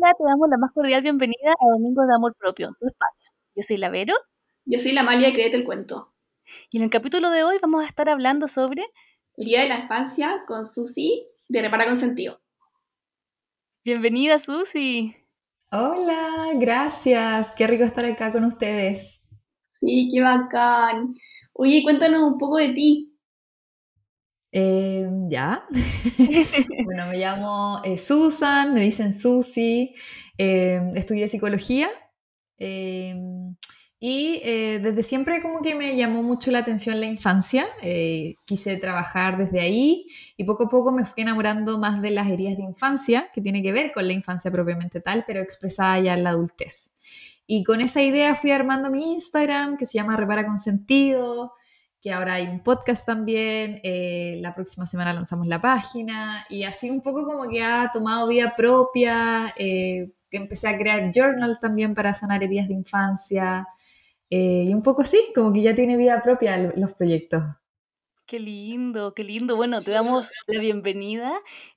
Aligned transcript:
Hola, 0.00 0.14
te 0.16 0.22
damos 0.24 0.48
la 0.48 0.58
más 0.58 0.70
cordial 0.72 1.02
bienvenida 1.02 1.50
a 1.58 1.70
Domingos 1.72 2.06
de 2.06 2.14
Amor 2.14 2.36
Propio, 2.38 2.68
tu 2.78 2.86
espacio. 2.86 3.30
Yo 3.56 3.62
soy 3.64 3.78
la 3.78 3.88
Vero. 3.88 4.14
Yo 4.64 4.78
soy 4.78 4.92
la 4.92 5.02
Malia 5.02 5.30
y 5.30 5.32
Créete 5.32 5.56
el 5.56 5.64
Cuento. 5.64 6.14
Y 6.70 6.76
en 6.76 6.84
el 6.84 6.90
capítulo 6.90 7.30
de 7.30 7.42
hoy 7.42 7.56
vamos 7.60 7.82
a 7.82 7.86
estar 7.88 8.08
hablando 8.08 8.46
sobre... 8.46 8.84
El 9.34 9.46
Día 9.46 9.62
de 9.62 9.68
la 9.68 9.80
Infancia 9.80 10.44
con 10.46 10.64
Susi 10.64 11.26
de 11.48 11.62
Repara 11.62 11.86
con 11.86 11.96
Sentido. 11.96 12.40
Bienvenida, 13.84 14.38
Susi. 14.38 15.16
Hola, 15.72 16.52
gracias. 16.54 17.56
Qué 17.56 17.66
rico 17.66 17.82
estar 17.82 18.04
acá 18.04 18.30
con 18.30 18.44
ustedes. 18.44 19.26
Sí, 19.80 20.08
qué 20.12 20.20
bacán. 20.20 21.16
Oye, 21.54 21.82
cuéntanos 21.82 22.22
un 22.22 22.38
poco 22.38 22.58
de 22.58 22.68
ti. 22.68 23.17
Eh, 24.52 25.08
ya. 25.28 25.66
bueno, 26.84 27.06
me 27.08 27.18
llamo 27.18 27.80
eh, 27.84 27.98
Susan, 27.98 28.72
me 28.72 28.82
dicen 28.82 29.12
Susi, 29.12 29.94
eh, 30.38 30.80
estudié 30.94 31.28
psicología 31.28 31.88
y 34.00 34.40
desde 34.40 35.02
siempre 35.02 35.42
como 35.42 35.60
que 35.60 35.74
me 35.74 35.96
llamó 35.96 36.22
mucho 36.22 36.50
la 36.50 36.60
atención 36.60 36.98
la 36.98 37.06
infancia, 37.06 37.66
quise 38.46 38.76
trabajar 38.76 39.38
desde 39.38 39.60
ahí 39.60 40.06
y 40.36 40.44
poco 40.44 40.64
a 40.64 40.68
poco 40.68 40.90
me 40.90 41.04
fui 41.04 41.22
enamorando 41.22 41.78
más 41.78 42.02
de 42.02 42.10
las 42.10 42.28
heridas 42.28 42.56
de 42.56 42.64
infancia, 42.64 43.28
que 43.32 43.40
tiene 43.40 43.62
que 43.62 43.72
ver 43.72 43.92
con 43.92 44.06
la 44.06 44.12
infancia 44.12 44.50
propiamente 44.50 45.00
tal, 45.00 45.24
pero 45.26 45.40
expresada 45.40 46.00
ya 46.00 46.14
en 46.14 46.24
la 46.24 46.30
adultez. 46.30 46.94
Y 47.46 47.64
con 47.64 47.80
esa 47.80 48.02
idea 48.02 48.34
fui 48.34 48.50
armando 48.50 48.90
mi 48.90 49.12
Instagram, 49.14 49.76
que 49.76 49.86
se 49.86 49.98
llama 49.98 50.16
Repara 50.16 50.46
con 50.46 50.58
Sentido, 50.58 51.52
que 52.00 52.12
ahora 52.12 52.34
hay 52.34 52.46
un 52.46 52.62
podcast 52.62 53.04
también, 53.06 53.80
eh, 53.82 54.38
la 54.40 54.54
próxima 54.54 54.86
semana 54.86 55.12
lanzamos 55.12 55.46
la 55.46 55.60
página 55.60 56.46
y 56.48 56.64
así 56.64 56.90
un 56.90 57.00
poco 57.00 57.24
como 57.24 57.48
que 57.48 57.62
ha 57.62 57.90
tomado 57.92 58.28
vida 58.28 58.54
propia, 58.56 59.52
eh, 59.56 60.12
empecé 60.30 60.68
a 60.68 60.78
crear 60.78 61.10
journal 61.12 61.58
también 61.60 61.94
para 61.94 62.14
sanar 62.14 62.42
heridas 62.42 62.68
de 62.68 62.74
infancia 62.74 63.66
eh, 64.30 64.64
y 64.68 64.74
un 64.74 64.82
poco 64.82 65.02
así, 65.02 65.18
como 65.34 65.52
que 65.52 65.62
ya 65.62 65.74
tiene 65.74 65.96
vida 65.96 66.22
propia 66.22 66.72
los 66.76 66.92
proyectos. 66.94 67.42
Qué 68.28 68.38
lindo, 68.38 69.14
qué 69.14 69.24
lindo. 69.24 69.56
Bueno, 69.56 69.80
te 69.80 69.90
damos 69.90 70.28
la 70.46 70.60
bienvenida. 70.60 71.32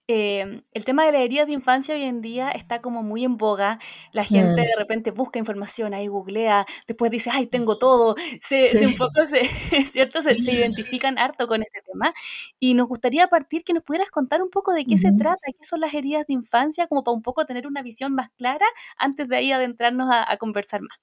Em, 0.08 0.64
el 0.74 0.84
tema 0.84 1.06
de 1.06 1.14
la 1.14 1.20
herida 1.20 1.46
de 1.46 1.54
infancia 1.54 1.96
hoy 1.96 2.04
en 2.04 2.20
día 2.22 2.50
está 2.50 2.82
como 2.82 3.04
muy 3.04 3.24
en 3.24 3.38
boga. 3.38 3.80
La 4.12 4.26
gente 4.26 4.62
mm. 4.62 4.66
de 4.66 4.76
repente 4.78 5.12
busca 5.12 5.40
información, 5.40 5.94
ahí 5.94 6.08
googlea, 6.08 6.66
después 6.88 7.10
dice, 7.10 7.30
ay, 7.32 7.46
tengo 7.48 7.78
todo. 7.78 8.16
Se, 8.42 8.86
un 8.86 8.98
poco, 8.98 9.26
se, 9.26 9.46
¿cierto? 9.86 10.22
Se, 10.22 10.34
identifican 10.38 11.18
harto 11.18 11.48
con 11.48 11.64
este 11.64 11.84
tema. 11.90 12.14
Y 12.60 12.74
nos 12.74 12.90
gustaría 12.90 13.28
partir 13.30 13.64
que 13.64 13.72
nos 13.72 13.84
pudieras 13.84 14.12
contar 14.12 14.42
un 14.42 14.50
poco 14.50 14.74
de 14.74 14.84
qué 14.84 14.98
se 14.98 15.14
trata, 15.14 15.40
qué 15.58 15.64
son 15.64 15.80
las 15.80 15.94
heridas 15.94 16.28
de 16.28 16.34
infancia, 16.34 16.88
como 16.88 17.06
para 17.06 17.16
un 17.16 17.22
poco 17.22 17.46
tener 17.46 17.66
una 17.66 17.82
visión 17.82 18.14
más 18.14 18.30
clara 18.32 18.66
antes 18.98 19.30
de 19.30 19.38
ahí 19.38 19.54
adentrarnos 19.54 20.10
a 20.12 20.36
conversar 20.36 20.82
más. 20.82 21.00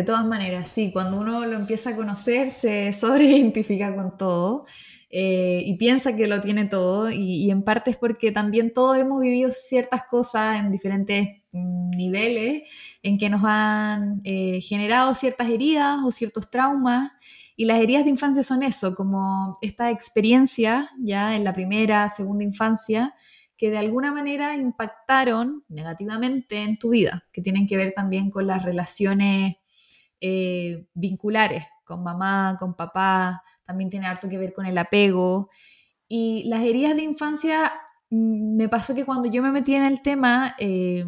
De 0.00 0.06
todas 0.06 0.24
maneras, 0.24 0.68
sí, 0.68 0.92
cuando 0.92 1.20
uno 1.20 1.44
lo 1.44 1.56
empieza 1.56 1.90
a 1.90 1.94
conocer 1.94 2.50
se 2.50 2.94
sobreidentifica 2.94 3.94
con 3.94 4.16
todo 4.16 4.64
eh, 5.10 5.62
y 5.66 5.76
piensa 5.76 6.16
que 6.16 6.24
lo 6.24 6.40
tiene 6.40 6.64
todo 6.64 7.10
y, 7.10 7.50
en 7.50 7.62
parte 7.62 7.90
es 7.90 7.98
porque 7.98 8.32
también 8.32 8.72
todos 8.72 8.96
hemos 8.96 9.20
vivido 9.20 9.50
ciertas 9.52 10.04
cosas 10.04 10.58
en 10.58 10.70
diferentes 10.70 11.42
mm, 11.52 11.90
niveles 11.90 12.62
en 13.02 13.18
que 13.18 13.28
nos 13.28 13.42
han 13.44 14.22
eh, 14.24 14.62
generado 14.62 15.14
ciertas 15.14 15.50
heridas 15.50 15.98
o 16.02 16.10
ciertos 16.10 16.50
traumas 16.50 17.12
y 17.54 17.66
las 17.66 17.78
heridas 17.78 18.04
de 18.04 18.10
infancia 18.10 18.42
son 18.42 18.62
eso, 18.62 18.94
como 18.94 19.54
esta 19.60 19.90
experiencia 19.90 20.88
ya 20.98 21.36
en 21.36 21.44
la 21.44 21.52
primera, 21.52 22.08
segunda 22.08 22.42
infancia 22.42 23.14
que 23.58 23.68
de 23.68 23.76
alguna 23.76 24.10
manera 24.10 24.54
impactaron 24.54 25.62
negativamente 25.68 26.62
en 26.62 26.78
tu 26.78 26.88
vida, 26.88 27.26
que 27.30 27.42
tienen 27.42 27.66
que 27.66 27.76
ver 27.76 27.92
también 27.92 28.30
con 28.30 28.46
las 28.46 28.64
relaciones 28.64 29.56
eh, 30.20 30.86
vinculares 30.94 31.64
con 31.84 32.02
mamá, 32.02 32.56
con 32.60 32.74
papá, 32.74 33.42
también 33.64 33.90
tiene 33.90 34.06
harto 34.06 34.28
que 34.28 34.38
ver 34.38 34.52
con 34.52 34.66
el 34.66 34.78
apego. 34.78 35.50
Y 36.08 36.44
las 36.48 36.62
heridas 36.62 36.96
de 36.96 37.02
infancia, 37.02 37.72
mm, 38.10 38.56
me 38.56 38.68
pasó 38.68 38.94
que 38.94 39.04
cuando 39.04 39.28
yo 39.28 39.42
me 39.42 39.52
metí 39.52 39.74
en 39.74 39.84
el 39.84 40.02
tema 40.02 40.54
eh, 40.58 41.04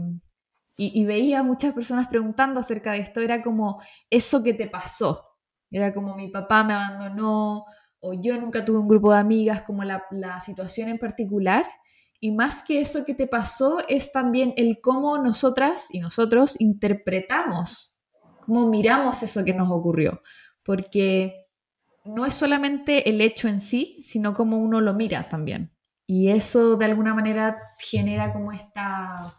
y, 0.77 1.01
y, 1.01 1.05
veía 1.05 1.43
muchas 1.43 1.75
personas 1.75 2.09
preguntando 2.09 2.61
acerca 2.61 2.93
de 2.93 2.99
esto, 3.01 3.21
era 3.21 3.43
como 3.43 3.81
eso 4.11 4.43
que 4.43 4.55
te 4.55 4.67
pasó. 4.69 5.39
Era 5.71 5.93
como 5.93 6.17
mi 6.17 6.29
papá 6.29 6.65
me 6.65 6.75
abandonó 6.75 7.65
o 8.01 8.15
yo 8.15 8.39
nunca 8.41 8.65
tuve 8.65 8.79
un 8.79 8.89
grupo 8.89 9.13
de 9.13 9.19
amigas, 9.21 9.63
como 9.63 9.85
la 9.85 10.41
situación 10.41 10.89
en 10.89 10.99
particular. 10.99 11.67
Y 12.25 12.31
más 12.31 12.63
que 12.63 12.81
eso 12.81 13.05
que 13.05 13.15
te 13.15 13.27
pasó 13.27 13.79
es 13.89 14.13
también 14.13 14.55
el 14.57 14.81
cómo 14.81 15.19
nosotras 15.19 15.89
y 15.93 15.99
nosotros 15.99 16.55
interpretamos 16.61 17.92
cómo 18.45 18.69
miramos 18.69 19.23
eso 19.23 19.45
que 19.45 19.55
nos 19.55 19.71
ocurrió, 19.71 20.23
porque 20.63 21.47
no 22.05 22.27
es 22.27 22.35
solamente 22.35 23.09
el 23.09 23.21
hecho 23.21 23.49
en 23.49 23.61
sí, 23.61 23.99
sino 24.03 24.35
cómo 24.35 24.59
uno 24.59 24.81
lo 24.81 24.95
mira 24.95 25.29
también. 25.29 25.73
Y 26.07 26.29
eso 26.29 26.77
de 26.77 26.85
alguna 26.87 27.15
manera 27.15 27.59
genera 27.79 28.33
como 28.33 28.53
esta 28.53 29.35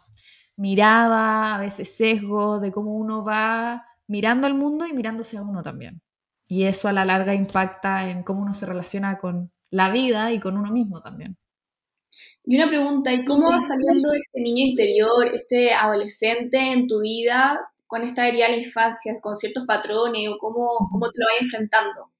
mirada, 0.56 1.54
a 1.54 1.58
veces 1.58 1.96
sesgo, 1.96 2.58
de 2.60 2.72
cómo 2.72 2.96
uno 2.96 3.24
va 3.24 3.84
mirando 4.06 4.46
al 4.46 4.54
mundo 4.54 4.86
y 4.86 4.92
mirándose 4.92 5.36
a 5.36 5.42
uno 5.42 5.62
también. 5.62 6.02
Y 6.46 6.64
eso 6.64 6.88
a 6.88 6.92
la 6.92 7.04
larga 7.04 7.34
impacta 7.34 8.08
en 8.08 8.22
cómo 8.22 8.42
uno 8.42 8.54
se 8.54 8.66
relaciona 8.66 9.18
con 9.18 9.52
la 9.70 9.90
vida 9.90 10.32
y 10.32 10.40
con 10.40 10.56
uno 10.56 10.72
mismo 10.72 11.00
también. 11.00 11.36
Y 12.44 12.56
una 12.56 12.68
pregunta, 12.68 13.12
¿y 13.12 13.24
cómo 13.24 13.50
va 13.50 13.60
saliendo 13.60 14.12
este 14.12 14.40
niño 14.40 14.66
interior, 14.66 15.34
este 15.34 15.72
adolescente 15.72 16.72
en 16.72 16.86
tu 16.86 17.00
vida 17.00 17.58
con 17.86 18.02
esta 18.02 18.26
herida 18.28 18.46
de 18.46 18.56
la 18.56 18.62
infancia, 18.62 19.20
con 19.20 19.36
ciertos 19.36 19.66
patrones 19.66 20.28
o 20.28 20.38
cómo, 20.38 20.68
cómo 20.90 21.10
te 21.10 21.20
lo 21.20 21.26
vas 21.26 21.42
enfrentando? 21.42 22.10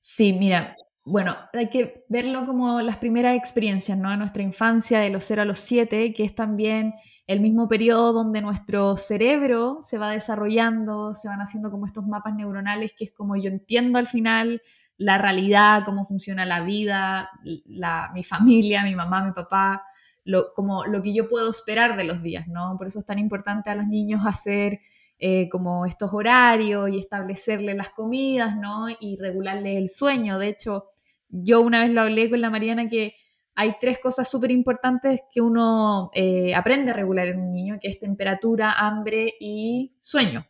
Sí, 0.00 0.32
mira, 0.32 0.76
bueno, 1.04 1.36
hay 1.54 1.68
que 1.70 2.04
verlo 2.08 2.44
como 2.44 2.80
las 2.80 2.98
primeras 2.98 3.36
experiencias, 3.36 3.96
¿no? 3.96 4.10
De 4.10 4.16
nuestra 4.16 4.42
infancia, 4.42 5.00
de 5.00 5.10
los 5.10 5.24
0 5.24 5.42
a 5.42 5.44
los 5.44 5.58
7, 5.58 6.12
que 6.12 6.24
es 6.24 6.34
también 6.34 6.94
el 7.26 7.40
mismo 7.40 7.68
periodo 7.68 8.12
donde 8.12 8.42
nuestro 8.42 8.96
cerebro 8.96 9.78
se 9.80 9.98
va 9.98 10.10
desarrollando, 10.10 11.14
se 11.14 11.28
van 11.28 11.40
haciendo 11.40 11.70
como 11.70 11.86
estos 11.86 12.06
mapas 12.06 12.34
neuronales, 12.34 12.94
que 12.96 13.04
es 13.04 13.12
como 13.12 13.36
yo 13.36 13.48
entiendo 13.48 13.98
al 13.98 14.06
final 14.06 14.62
la 14.98 15.16
realidad, 15.16 15.82
cómo 15.84 16.04
funciona 16.04 16.44
la 16.44 16.60
vida, 16.60 17.30
la, 17.66 18.10
mi 18.12 18.24
familia, 18.24 18.82
mi 18.82 18.94
mamá, 18.94 19.24
mi 19.24 19.32
papá, 19.32 19.84
lo, 20.28 20.52
como 20.52 20.84
lo 20.84 21.00
que 21.00 21.14
yo 21.14 21.26
puedo 21.26 21.48
esperar 21.48 21.96
de 21.96 22.04
los 22.04 22.22
días, 22.22 22.46
¿no? 22.48 22.74
Por 22.76 22.86
eso 22.86 22.98
es 22.98 23.06
tan 23.06 23.18
importante 23.18 23.70
a 23.70 23.74
los 23.74 23.86
niños 23.86 24.20
hacer 24.26 24.80
eh, 25.18 25.48
como 25.48 25.86
estos 25.86 26.12
horarios 26.12 26.90
y 26.90 26.98
establecerle 26.98 27.72
las 27.72 27.88
comidas, 27.90 28.54
¿no? 28.54 28.88
Y 29.00 29.16
regularle 29.16 29.78
el 29.78 29.88
sueño. 29.88 30.38
De 30.38 30.48
hecho, 30.48 30.84
yo 31.30 31.62
una 31.62 31.80
vez 31.82 31.92
lo 31.92 32.02
hablé 32.02 32.28
con 32.28 32.42
la 32.42 32.50
Mariana 32.50 32.90
que 32.90 33.14
hay 33.54 33.76
tres 33.80 33.98
cosas 34.00 34.30
súper 34.30 34.50
importantes 34.50 35.22
que 35.32 35.40
uno 35.40 36.10
eh, 36.12 36.54
aprende 36.54 36.90
a 36.90 36.94
regular 36.94 37.26
en 37.28 37.40
un 37.40 37.50
niño, 37.50 37.78
que 37.80 37.88
es 37.88 37.98
temperatura, 37.98 38.72
hambre 38.72 39.32
y 39.40 39.96
sueño. 39.98 40.46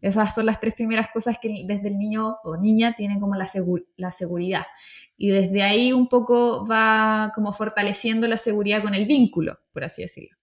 Esas 0.00 0.34
son 0.34 0.46
las 0.46 0.60
tres 0.60 0.74
primeras 0.74 1.08
cosas 1.12 1.38
que 1.38 1.64
desde 1.66 1.88
el 1.88 1.98
niño 1.98 2.36
o 2.44 2.56
niña 2.56 2.94
tienen 2.94 3.18
como 3.18 3.34
la, 3.34 3.48
la 3.96 4.12
seguridad 4.12 4.64
y 5.16 5.30
desde 5.30 5.62
ahí 5.64 5.92
un 5.92 6.08
poco 6.08 6.64
va 6.66 7.32
como 7.34 7.52
fortaleciendo 7.52 8.28
la 8.28 8.38
seguridad 8.38 8.82
con 8.82 8.94
el 8.94 9.06
vínculo, 9.06 9.58
por 9.72 9.82
así 9.82 10.02
decirlo. 10.02 10.36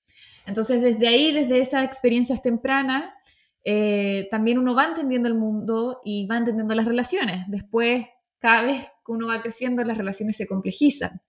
Entonces, 0.45 0.81
desde 0.81 1.07
ahí, 1.07 1.31
desde 1.31 1.59
esas 1.59 1.85
experiencias 1.85 2.41
tempranas, 2.41 3.05
eh, 3.63 4.27
también 4.29 4.59
uno 4.59 4.75
va 4.75 4.85
entendiendo 4.85 5.29
el 5.29 5.35
mundo 5.35 6.01
y 6.03 6.27
va 6.27 6.37
entendiendo 6.37 6.75
las 6.75 6.85
relaciones. 6.85 7.45
Después, 7.47 8.05
cada 8.39 8.63
vez 8.63 8.91
que 9.05 9.11
uno 9.11 9.27
va 9.27 9.41
creciendo, 9.41 9.83
las 9.83 9.97
relaciones 9.97 10.35
se 10.35 10.45
complejizan. 10.45 11.21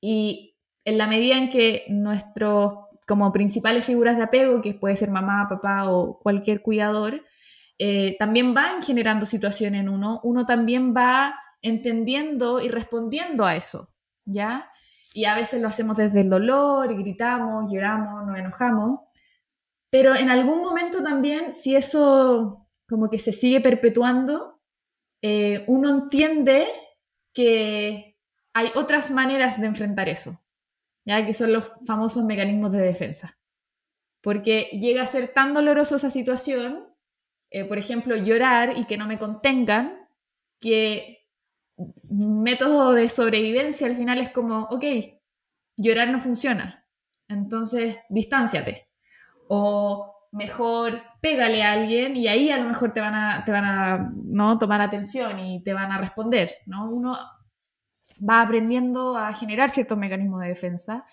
Y 0.00 0.56
en 0.84 0.96
la 0.96 1.06
medida 1.06 1.36
en 1.36 1.50
que 1.50 1.84
nuestros 1.90 2.72
como 3.06 3.30
principales 3.32 3.84
figuras 3.84 4.16
de 4.16 4.22
apego, 4.22 4.62
que 4.62 4.72
puede 4.72 4.96
ser 4.96 5.10
mamá, 5.10 5.46
papá 5.48 5.90
o 5.90 6.18
cualquier 6.20 6.62
cuidador, 6.62 7.22
eh, 7.82 8.14
también 8.18 8.52
van 8.52 8.82
generando 8.82 9.24
situaciones 9.24 9.80
en 9.80 9.88
uno, 9.88 10.20
uno 10.22 10.44
también 10.44 10.94
va 10.94 11.34
entendiendo 11.62 12.60
y 12.60 12.68
respondiendo 12.68 13.46
a 13.46 13.56
eso, 13.56 13.88
¿ya? 14.26 14.70
Y 15.14 15.24
a 15.24 15.34
veces 15.34 15.62
lo 15.62 15.68
hacemos 15.68 15.96
desde 15.96 16.20
el 16.20 16.28
dolor, 16.28 16.92
y 16.92 16.96
gritamos, 16.96 17.72
lloramos, 17.72 18.26
nos 18.26 18.38
enojamos, 18.38 19.00
pero 19.88 20.14
en 20.14 20.28
algún 20.28 20.60
momento 20.60 21.02
también, 21.02 21.54
si 21.54 21.74
eso 21.74 22.68
como 22.86 23.08
que 23.08 23.18
se 23.18 23.32
sigue 23.32 23.62
perpetuando, 23.62 24.60
eh, 25.22 25.64
uno 25.66 25.88
entiende 25.88 26.68
que 27.32 28.18
hay 28.52 28.72
otras 28.74 29.10
maneras 29.10 29.58
de 29.58 29.68
enfrentar 29.68 30.10
eso, 30.10 30.38
ya 31.06 31.24
que 31.24 31.32
son 31.32 31.54
los 31.54 31.72
famosos 31.86 32.24
mecanismos 32.24 32.72
de 32.72 32.82
defensa. 32.82 33.38
Porque 34.20 34.68
llega 34.72 35.02
a 35.02 35.06
ser 35.06 35.28
tan 35.28 35.54
doloroso 35.54 35.96
esa 35.96 36.10
situación, 36.10 36.89
eh, 37.50 37.64
por 37.64 37.78
ejemplo, 37.78 38.16
llorar 38.16 38.76
y 38.76 38.84
que 38.84 38.96
no 38.96 39.06
me 39.06 39.18
contengan, 39.18 40.08
que 40.60 41.26
método 42.08 42.92
de 42.92 43.08
sobrevivencia 43.08 43.86
al 43.86 43.96
final 43.96 44.20
es 44.20 44.30
como, 44.30 44.64
ok, 44.70 44.84
llorar 45.76 46.08
no 46.08 46.20
funciona. 46.20 46.86
entonces 47.28 47.96
distánciate. 48.08 48.88
O 49.48 50.28
mejor 50.32 51.02
pégale 51.20 51.62
a 51.62 51.72
alguien 51.72 52.16
y 52.16 52.28
ahí 52.28 52.50
a 52.50 52.58
lo 52.58 52.64
mejor 52.64 52.92
te 52.92 53.00
van 53.00 53.14
a, 53.14 53.44
te 53.44 53.52
van 53.52 53.64
a 53.64 54.12
¿no? 54.14 54.58
tomar 54.58 54.80
atención 54.80 55.38
y 55.38 55.62
te 55.62 55.72
van 55.72 55.92
a 55.92 55.98
responder. 55.98 56.54
¿no? 56.66 56.90
Uno 56.90 57.16
va 58.28 58.42
aprendiendo 58.42 59.16
a 59.16 59.32
generar 59.34 59.70
ciertos 59.70 59.98
mecanismos 59.98 60.42
de 60.42 60.48
defensa 60.48 61.04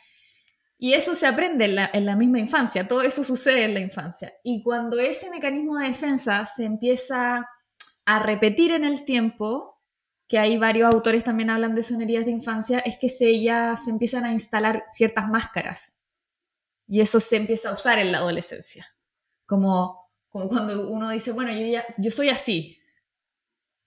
y 0.80 0.94
eso 0.94 1.16
se 1.16 1.26
aprende 1.26 1.66
en 1.66 1.76
la, 1.76 1.90
en 1.92 2.06
la, 2.06 2.16
misma 2.16 2.40
infancia, 2.40 2.88
todo 2.88 3.02
eso 3.02 3.24
sucede 3.24 3.64
en 3.64 3.74
la 3.74 3.80
infancia. 3.80 4.34
Y 4.44 4.62
cuando 4.62 5.00
ese 5.00 5.30
mecanismo 5.32 5.78
de 5.78 5.88
defensa 5.88 6.46
se 6.46 6.66
empieza 6.66 7.50
a 8.06 8.20
repetir 8.20 8.72
en 8.72 8.86
el 8.86 9.04
tiempo, 9.04 9.82
que 10.28 10.38
hay 10.38 10.58
varios 10.58 10.94
autores 10.94 11.24
también 11.24 11.50
hablan 11.50 11.74
de 11.74 11.82
sonerías 11.82 12.26
de 12.26 12.32
infancia, 12.32 12.80
es 12.80 12.96
que 12.98 13.10
se, 13.10 13.42
ya 13.42 13.76
se 13.76 13.90
empiezan 13.90 14.26
a 14.26 14.34
instalar 14.34 14.86
ciertas 14.92 15.28
máscaras. 15.28 16.00
Y 16.88 17.02
eso 17.02 17.20
se 17.20 17.38
empieza 17.38 17.70
a 17.70 17.74
usar 17.74 17.98
en 17.98 18.12
la 18.12 18.20
adolescencia. 18.20 18.88
Como, 19.48 20.12
como 20.30 20.48
cuando 20.48 20.90
uno 20.90 21.10
dice, 21.10 21.32
bueno, 21.32 21.52
yo, 21.52 21.66
ya, 21.66 21.84
yo 21.98 22.12
soy 22.12 22.30
así. 22.30 22.80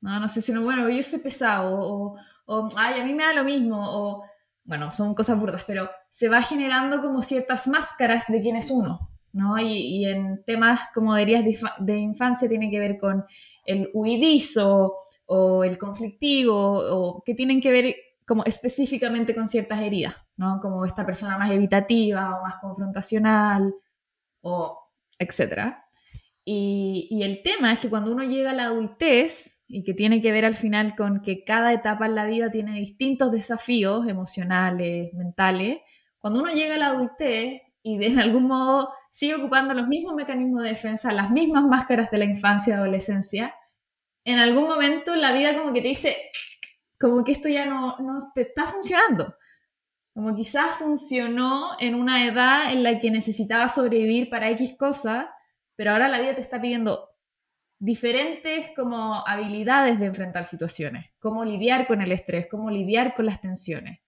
No, 0.01 0.19
no 0.19 0.29
sé 0.29 0.43
si 0.43 0.53
no, 0.53 0.63
bueno, 0.63 0.89
yo 0.89 1.03
soy 1.03 1.21
pesado, 1.21 1.79
o, 1.79 2.17
o, 2.47 2.69
ay, 2.77 3.01
a 3.01 3.05
mí 3.05 3.15
me 3.15 3.23
da 3.23 3.35
lo 3.35 3.45
mismo, 3.45 3.79
o, 3.79 4.25
bueno, 4.65 4.91
son 4.93 5.15
cosas 5.15 5.39
burdas, 5.39 5.65
pero 5.67 5.91
se 6.11 6.29
va 6.29 6.43
generando 6.43 7.01
como 7.01 7.23
ciertas 7.23 7.69
máscaras 7.69 8.27
de 8.29 8.41
quién 8.41 8.57
es 8.57 8.71
uno, 8.71 8.99
¿no? 9.33 9.59
Y, 9.59 10.05
en 10.05 10.45
temas 10.45 10.81
como 10.93 11.15
de, 11.15 11.59
de, 11.79 11.97
infancia 11.97 12.49
tiene 12.49 12.69
que 12.69 12.81
ver 12.81 12.99
con 12.99 13.25
el 13.65 13.91
huidizo 13.95 14.97
o 15.27 15.65
el 15.65 15.79
conflictivo, 15.79 16.55
o 16.55 17.23
que 17.25 17.35
tienen 17.35 17.61
que 17.61 17.71
ver 17.71 17.95
como 18.27 18.45
específicamente 18.45 19.35
con 19.35 19.49
ciertas 19.49 19.81
heridas, 19.81 20.15
¿no? 20.37 20.59
Como 20.61 20.85
esta 20.85 21.07
persona 21.07 21.39
más 21.39 21.51
evitativa 21.51 22.39
o 22.39 22.43
más 22.43 22.57
confrontacional, 22.57 23.75
o 24.43 24.79
etcétera. 25.19 25.85
Y, 26.45 27.07
y, 27.11 27.23
el 27.23 27.43
tema 27.43 27.73
es 27.73 27.79
que 27.81 27.91
cuando 27.91 28.13
uno 28.13 28.25
llega 28.25 28.51
a 28.51 28.55
la 28.55 28.65
adultez, 28.65 29.61
y 29.73 29.85
que 29.85 29.95
tiene 29.95 30.21
que 30.21 30.33
ver 30.33 30.45
al 30.45 30.55
final 30.55 30.97
con 30.97 31.23
que 31.23 31.45
cada 31.45 31.73
etapa 31.73 32.07
en 32.07 32.17
la 32.17 32.27
vida 32.27 32.51
tiene 32.51 32.77
distintos 32.77 33.31
desafíos 33.31 34.09
emocionales, 34.09 35.15
mentales, 35.15 35.79
cuando 36.21 36.41
uno 36.41 36.53
llega 36.53 36.75
a 36.75 36.79
la 36.79 36.87
adultez 36.89 37.63
y 37.83 37.99
de 37.99 38.21
algún 38.21 38.45
modo 38.45 38.93
sigue 39.11 39.35
ocupando 39.35 39.75
los 39.75 39.89
mismos 39.89 40.15
mecanismos 40.15 40.63
de 40.63 40.71
defensa, 40.71 41.13
las 41.13 41.31
mismas 41.31 41.65
máscaras 41.65 42.11
de 42.11 42.19
la 42.19 42.25
infancia 42.27 42.75
y 42.75 42.77
adolescencia, 42.77 43.55
en 44.25 44.39
algún 44.39 44.69
momento 44.69 45.17
la 45.17 45.33
vida 45.33 45.57
como 45.57 45.73
que 45.73 45.81
te 45.81 45.89
dice, 45.89 46.17
como 46.99 47.25
que 47.25 47.33
esto 47.33 47.49
ya 47.49 47.65
no, 47.65 47.97
no 47.99 48.31
te 48.35 48.43
está 48.43 48.67
funcionando. 48.67 49.35
Como 50.13 50.35
quizás 50.35 50.77
funcionó 50.77 51.71
en 51.79 51.95
una 51.95 52.27
edad 52.27 52.73
en 52.73 52.83
la 52.83 52.99
que 52.99 53.11
necesitabas 53.11 53.75
sobrevivir 53.75 54.29
para 54.29 54.51
X 54.51 54.75
cosa, 54.79 55.33
pero 55.77 55.93
ahora 55.93 56.09
la 56.09 56.21
vida 56.21 56.35
te 56.35 56.43
está 56.43 56.61
pidiendo 56.61 57.09
diferentes 57.79 58.73
como 58.77 59.27
habilidades 59.27 59.99
de 59.99 60.07
enfrentar 60.07 60.45
situaciones, 60.45 61.07
cómo 61.19 61.45
lidiar 61.45 61.87
con 61.87 62.03
el 62.03 62.13
estrés, 62.13 62.47
cómo 62.51 62.71
lidiar 62.71 63.15
con 63.15 63.25
las 63.25 63.41
tensiones. 63.41 64.01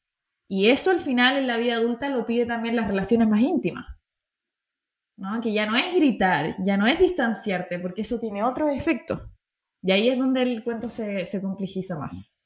Y 0.54 0.68
eso 0.68 0.90
al 0.90 1.00
final 1.00 1.38
en 1.38 1.46
la 1.46 1.56
vida 1.56 1.76
adulta 1.76 2.10
lo 2.10 2.26
pide 2.26 2.44
también 2.44 2.76
las 2.76 2.86
relaciones 2.86 3.26
más 3.26 3.40
íntimas. 3.40 3.86
¿no? 5.16 5.40
Que 5.40 5.54
ya 5.54 5.64
no 5.64 5.74
es 5.76 5.94
gritar, 5.94 6.56
ya 6.62 6.76
no 6.76 6.86
es 6.86 6.98
distanciarte, 6.98 7.78
porque 7.78 8.02
eso 8.02 8.18
tiene 8.20 8.44
otros 8.44 8.68
efectos. 8.76 9.22
Y 9.82 9.92
ahí 9.92 10.10
es 10.10 10.18
donde 10.18 10.42
el 10.42 10.62
cuento 10.62 10.90
se, 10.90 11.24
se 11.24 11.40
complejiza 11.40 11.98
más. 11.98 12.38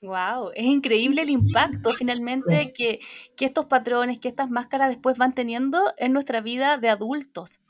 Wow, 0.00 0.52
es 0.54 0.64
increíble 0.64 1.20
el 1.20 1.28
impacto 1.28 1.92
finalmente 1.92 2.72
que, 2.74 3.00
que, 3.36 3.44
estos 3.44 3.66
patrones, 3.66 4.18
que 4.18 4.28
estas 4.28 4.48
máscaras 4.48 4.88
después 4.88 5.18
van 5.18 5.34
teniendo 5.34 5.92
en 5.98 6.14
nuestra 6.14 6.40
vida 6.40 6.78
de 6.78 6.88
adultos. 6.88 7.60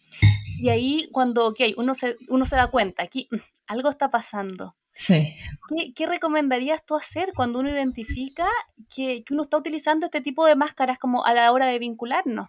Y 0.61 0.69
ahí 0.69 1.09
cuando, 1.13 1.47
ok, 1.49 1.61
uno 1.77 1.95
se, 1.95 2.17
uno 2.29 2.45
se 2.45 2.57
da 2.57 2.71
cuenta, 2.71 3.03
aquí 3.03 3.29
mm, 3.31 3.37
algo 3.69 3.89
está 3.89 4.11
pasando. 4.11 4.77
Sí. 4.93 5.29
¿Qué, 5.69 5.95
¿Qué, 5.95 6.07
recomendarías 6.07 6.85
tú 6.85 6.95
hacer 6.95 7.31
cuando 7.35 7.61
uno 7.61 7.71
identifica 7.71 8.47
que, 8.95 9.25
que 9.25 9.33
uno 9.33 9.45
está 9.45 9.57
utilizando 9.57 10.07
este 10.07 10.21
tipo 10.21 10.45
de 10.45 10.57
máscaras 10.57 10.99
como 10.99 11.25
a 11.25 11.33
la 11.33 11.51
hora 11.53 11.67
de 11.67 11.79
vincularnos? 11.79 12.49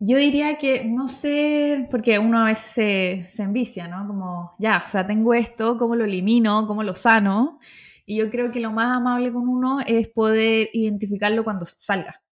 Yo 0.00 0.18
diría 0.18 0.58
que, 0.58 0.84
no 0.84 1.08
sé, 1.08 1.86
porque 1.90 2.18
uno 2.18 2.40
a 2.40 2.44
veces 2.46 2.70
se, 2.72 3.26
se, 3.28 3.42
envicia, 3.42 3.88
¿no? 3.88 4.06
Como, 4.06 4.54
ya, 4.58 4.82
o 4.84 4.90
sea, 4.90 5.06
tengo 5.06 5.32
esto, 5.32 5.78
¿cómo 5.78 5.96
lo 5.96 6.04
elimino? 6.04 6.66
¿Cómo 6.66 6.82
lo 6.82 6.94
sano? 6.94 7.58
Y 8.04 8.18
yo 8.18 8.28
creo 8.28 8.50
que 8.50 8.60
lo 8.60 8.70
más 8.70 8.96
amable 8.96 9.32
con 9.32 9.48
uno 9.48 9.78
es 9.86 10.08
poder 10.08 10.68
identificarlo 10.72 11.44
cuando 11.44 11.64
salga. 11.64 12.22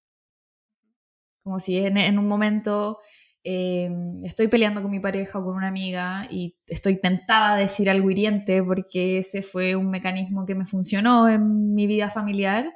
Como 1.42 1.60
si 1.60 1.78
en, 1.78 1.96
en 1.96 2.18
un 2.18 2.28
momento 2.28 2.98
eh, 3.44 3.90
estoy 4.22 4.48
peleando 4.48 4.82
con 4.82 4.90
mi 4.90 5.00
pareja 5.00 5.38
o 5.38 5.44
con 5.44 5.56
una 5.56 5.68
amiga 5.68 6.26
y 6.30 6.56
estoy 6.66 7.00
tentada 7.00 7.54
a 7.54 7.56
decir 7.56 7.90
algo 7.90 8.10
hiriente 8.10 8.62
porque 8.62 9.18
ese 9.18 9.42
fue 9.42 9.74
un 9.76 9.90
mecanismo 9.90 10.46
que 10.46 10.54
me 10.54 10.66
funcionó 10.66 11.28
en 11.28 11.74
mi 11.74 11.86
vida 11.86 12.10
familiar. 12.10 12.72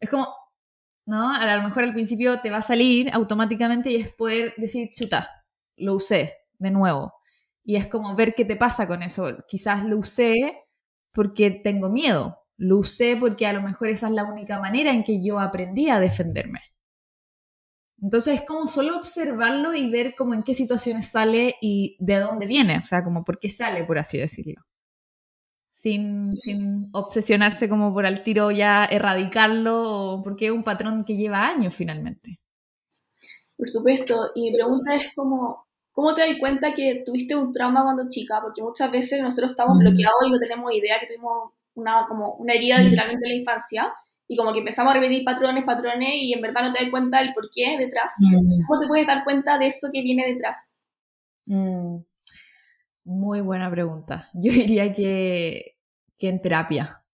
Es 0.00 0.10
como, 0.10 0.28
¿no? 1.06 1.34
A 1.34 1.56
lo 1.56 1.62
mejor 1.62 1.84
al 1.84 1.92
principio 1.92 2.38
te 2.40 2.50
va 2.50 2.58
a 2.58 2.62
salir 2.62 3.10
automáticamente 3.12 3.90
y 3.90 3.96
es 3.96 4.12
poder 4.12 4.54
decir, 4.56 4.88
chuta, 4.94 5.28
lo 5.76 5.94
usé 5.94 6.34
de 6.58 6.70
nuevo. 6.70 7.14
Y 7.64 7.76
es 7.76 7.86
como 7.88 8.14
ver 8.14 8.34
qué 8.34 8.44
te 8.44 8.56
pasa 8.56 8.86
con 8.86 9.02
eso. 9.02 9.38
Quizás 9.48 9.84
lo 9.84 9.98
usé 9.98 10.64
porque 11.12 11.50
tengo 11.50 11.90
miedo. 11.90 12.38
Lo 12.56 12.78
usé 12.78 13.16
porque 13.16 13.46
a 13.46 13.52
lo 13.52 13.62
mejor 13.62 13.88
esa 13.88 14.08
es 14.08 14.12
la 14.12 14.24
única 14.24 14.60
manera 14.60 14.92
en 14.92 15.02
que 15.02 15.24
yo 15.24 15.40
aprendí 15.40 15.88
a 15.90 16.00
defenderme. 16.00 16.60
Entonces 18.04 18.34
es 18.34 18.42
como 18.42 18.66
solo 18.66 18.96
observarlo 18.96 19.72
y 19.72 19.88
ver 19.90 20.14
cómo 20.14 20.34
en 20.34 20.42
qué 20.42 20.52
situaciones 20.52 21.08
sale 21.08 21.54
y 21.62 21.96
de 21.98 22.18
dónde 22.18 22.44
viene, 22.46 22.76
o 22.76 22.82
sea, 22.82 23.02
como 23.02 23.24
por 23.24 23.38
qué 23.38 23.48
sale, 23.48 23.82
por 23.84 23.98
así 23.98 24.18
decirlo. 24.18 24.62
Sin, 25.68 26.38
sin 26.38 26.90
obsesionarse 26.92 27.66
como 27.66 27.94
por 27.94 28.04
al 28.04 28.22
tiro 28.22 28.50
ya 28.50 28.84
erradicarlo 28.84 29.84
o 29.84 30.22
porque 30.22 30.46
es 30.46 30.52
un 30.52 30.62
patrón 30.62 31.06
que 31.06 31.16
lleva 31.16 31.46
años 31.46 31.74
finalmente. 31.74 32.40
Por 33.56 33.70
supuesto, 33.70 34.32
y 34.34 34.50
mi 34.50 34.52
pregunta 34.54 34.96
es 34.96 35.06
como, 35.16 35.66
¿cómo 35.90 36.12
te 36.12 36.28
das 36.28 36.38
cuenta 36.38 36.74
que 36.74 37.04
tuviste 37.06 37.34
un 37.34 37.52
trauma 37.54 37.84
cuando 37.84 38.10
chica? 38.10 38.38
Porque 38.42 38.62
muchas 38.62 38.92
veces 38.92 39.22
nosotros 39.22 39.52
estamos 39.52 39.78
bloqueados 39.78 40.26
y 40.26 40.30
no 40.30 40.38
tenemos 40.38 40.70
idea 40.74 41.00
que 41.00 41.06
tuvimos 41.06 41.52
una, 41.72 42.04
como 42.06 42.34
una 42.34 42.52
herida 42.52 42.80
literalmente 42.80 43.24
en 43.24 43.32
la 43.32 43.38
infancia 43.38 43.94
y 44.26 44.36
como 44.36 44.52
que 44.52 44.60
empezamos 44.60 44.92
a 44.92 44.94
repetir 44.94 45.24
patrones, 45.24 45.64
patrones 45.64 46.10
y 46.14 46.32
en 46.32 46.40
verdad 46.40 46.62
no 46.62 46.72
te 46.72 46.82
das 46.82 46.90
cuenta 46.90 47.20
del 47.20 47.34
por 47.34 47.50
qué 47.54 47.76
detrás. 47.78 48.14
Mm. 48.20 48.66
¿Cómo 48.66 48.80
te 48.80 48.86
puedes 48.86 49.06
dar 49.06 49.24
cuenta 49.24 49.58
de 49.58 49.66
eso 49.66 49.88
que 49.92 50.02
viene 50.02 50.24
detrás? 50.26 50.78
Mm. 51.46 51.98
Muy 53.04 53.40
buena 53.42 53.70
pregunta. 53.70 54.30
Yo 54.34 54.52
diría 54.52 54.92
que, 54.92 55.76
que 56.18 56.28
en 56.28 56.40
terapia. 56.40 57.04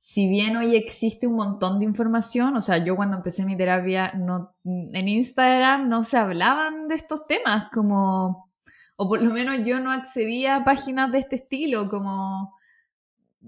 Si 0.00 0.28
bien 0.28 0.56
hoy 0.56 0.76
existe 0.76 1.26
un 1.26 1.34
montón 1.34 1.80
de 1.80 1.84
información, 1.84 2.56
o 2.56 2.62
sea, 2.62 2.78
yo 2.78 2.94
cuando 2.94 3.16
empecé 3.16 3.44
mi 3.44 3.56
terapia 3.56 4.12
no, 4.16 4.54
en 4.64 5.08
Instagram 5.08 5.88
no 5.88 6.04
se 6.04 6.16
hablaban 6.16 6.86
de 6.86 6.94
estos 6.94 7.26
temas, 7.26 7.68
como, 7.72 8.48
o 8.96 9.08
por 9.08 9.20
lo 9.20 9.32
menos 9.34 9.66
yo 9.66 9.80
no 9.80 9.90
accedía 9.90 10.54
a 10.54 10.64
páginas 10.64 11.10
de 11.10 11.18
este 11.18 11.34
estilo, 11.34 11.88
como 11.88 12.54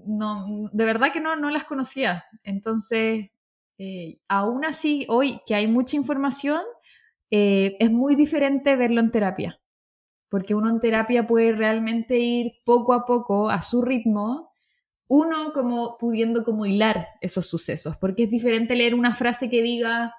no, 0.06 0.68
de 0.72 0.84
verdad 0.84 1.12
que 1.12 1.20
no, 1.20 1.36
no 1.36 1.50
las 1.50 1.64
conocía. 1.64 2.24
Entonces, 2.42 3.30
eh, 3.78 4.18
aún 4.28 4.64
así, 4.64 5.06
hoy 5.08 5.40
que 5.46 5.54
hay 5.54 5.66
mucha 5.66 5.96
información, 5.96 6.62
eh, 7.30 7.76
es 7.80 7.90
muy 7.90 8.16
diferente 8.16 8.76
verlo 8.76 9.00
en 9.00 9.10
terapia, 9.10 9.60
porque 10.28 10.54
uno 10.54 10.70
en 10.70 10.80
terapia 10.80 11.26
puede 11.26 11.52
realmente 11.52 12.18
ir 12.18 12.52
poco 12.64 12.92
a 12.92 13.06
poco 13.06 13.50
a 13.50 13.62
su 13.62 13.82
ritmo, 13.82 14.52
uno 15.08 15.52
como 15.52 15.96
pudiendo 15.98 16.44
como 16.44 16.66
hilar 16.66 17.08
esos 17.20 17.48
sucesos, 17.48 17.96
porque 17.96 18.24
es 18.24 18.30
diferente 18.30 18.76
leer 18.76 18.94
una 18.94 19.14
frase 19.14 19.50
que 19.50 19.62
diga 19.62 20.14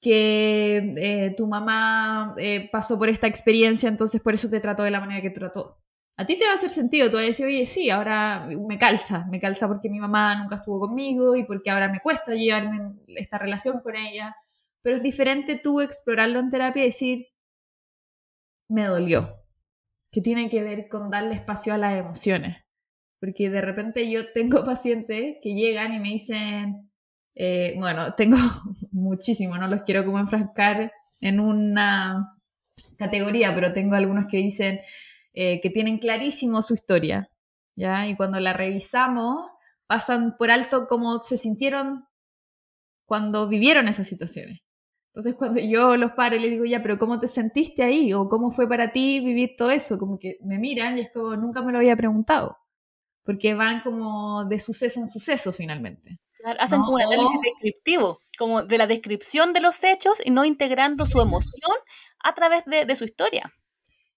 que 0.00 0.94
eh, 0.98 1.34
tu 1.36 1.46
mamá 1.46 2.34
pasó 2.72 2.98
por 2.98 3.08
esta 3.08 3.26
experiencia, 3.26 3.88
entonces 3.88 4.20
por 4.22 4.34
eso 4.34 4.48
te 4.50 4.60
trató 4.60 4.82
de 4.84 4.90
la 4.90 5.00
manera 5.00 5.22
que 5.22 5.30
trató 5.30 5.84
a 6.16 6.26
ti 6.26 6.38
te 6.38 6.44
va 6.44 6.52
a 6.52 6.54
hacer 6.54 6.70
sentido, 6.70 7.08
tú 7.10 7.16
vas 7.16 7.24
a 7.24 7.28
decir, 7.28 7.46
oye, 7.46 7.66
sí, 7.66 7.90
ahora 7.90 8.48
me 8.48 8.78
calza, 8.78 9.26
me 9.30 9.40
calza 9.40 9.66
porque 9.66 9.90
mi 9.90 9.98
mamá 9.98 10.36
nunca 10.36 10.56
estuvo 10.56 10.80
conmigo 10.80 11.34
y 11.34 11.44
porque 11.44 11.70
ahora 11.70 11.88
me 11.88 12.00
cuesta 12.00 12.34
llevarme 12.34 12.94
esta 13.08 13.38
relación 13.38 13.80
con 13.80 13.96
ella, 13.96 14.36
pero 14.80 14.96
es 14.96 15.02
diferente 15.02 15.58
tú 15.58 15.80
explorarlo 15.80 16.38
en 16.38 16.50
terapia 16.50 16.82
y 16.82 16.86
decir, 16.86 17.26
me 18.68 18.84
dolió, 18.84 19.28
que 20.12 20.20
tiene 20.20 20.48
que 20.48 20.62
ver 20.62 20.88
con 20.88 21.10
darle 21.10 21.34
espacio 21.34 21.74
a 21.74 21.78
las 21.78 21.94
emociones, 21.94 22.58
porque 23.18 23.50
de 23.50 23.60
repente 23.60 24.08
yo 24.08 24.32
tengo 24.32 24.64
pacientes 24.64 25.38
que 25.42 25.54
llegan 25.54 25.94
y 25.94 25.98
me 25.98 26.10
dicen, 26.10 26.92
eh, 27.34 27.74
bueno, 27.76 28.14
tengo 28.16 28.38
muchísimo, 28.92 29.58
no 29.58 29.66
los 29.66 29.82
quiero 29.82 30.04
como 30.04 30.20
enfrascar 30.20 30.92
en 31.20 31.40
una 31.40 32.30
categoría, 32.96 33.52
pero 33.52 33.72
tengo 33.72 33.96
algunos 33.96 34.26
que 34.28 34.36
dicen, 34.36 34.80
eh, 35.34 35.60
que 35.60 35.70
tienen 35.70 35.98
clarísimo 35.98 36.62
su 36.62 36.74
historia, 36.74 37.28
¿ya? 37.76 38.06
Y 38.06 38.16
cuando 38.16 38.40
la 38.40 38.52
revisamos, 38.52 39.50
pasan 39.86 40.36
por 40.36 40.50
alto 40.50 40.86
cómo 40.88 41.20
se 41.20 41.36
sintieron 41.36 42.06
cuando 43.04 43.48
vivieron 43.48 43.88
esas 43.88 44.08
situaciones. 44.08 44.60
Entonces 45.08 45.34
cuando 45.36 45.60
yo 45.60 45.96
los 45.96 46.12
padres 46.12 46.42
les 46.42 46.50
digo, 46.50 46.64
ya, 46.64 46.82
pero 46.82 46.98
¿cómo 46.98 47.20
te 47.20 47.28
sentiste 47.28 47.82
ahí? 47.82 48.12
¿O 48.12 48.28
cómo 48.28 48.50
fue 48.50 48.68
para 48.68 48.90
ti 48.92 49.20
vivir 49.20 49.54
todo 49.56 49.70
eso? 49.70 49.98
Como 49.98 50.18
que 50.18 50.38
me 50.42 50.58
miran 50.58 50.98
y 50.98 51.02
es 51.02 51.10
como, 51.12 51.36
nunca 51.36 51.62
me 51.62 51.72
lo 51.72 51.78
había 51.78 51.96
preguntado. 51.96 52.58
Porque 53.22 53.54
van 53.54 53.82
como 53.82 54.44
de 54.44 54.58
suceso 54.58 55.00
en 55.00 55.08
suceso 55.08 55.52
finalmente. 55.52 56.18
hacen 56.58 56.80
como 56.80 56.96
un 56.96 57.02
análisis 57.02 57.40
descriptivo, 57.42 58.18
como 58.38 58.62
de 58.64 58.78
la 58.78 58.86
descripción 58.86 59.52
de 59.52 59.60
los 59.60 59.82
hechos 59.84 60.20
y 60.24 60.30
no 60.30 60.44
integrando 60.44 61.06
su 61.06 61.20
emoción 61.20 61.72
a 62.22 62.34
través 62.34 62.64
de, 62.66 62.84
de 62.84 62.94
su 62.94 63.04
historia. 63.04 63.52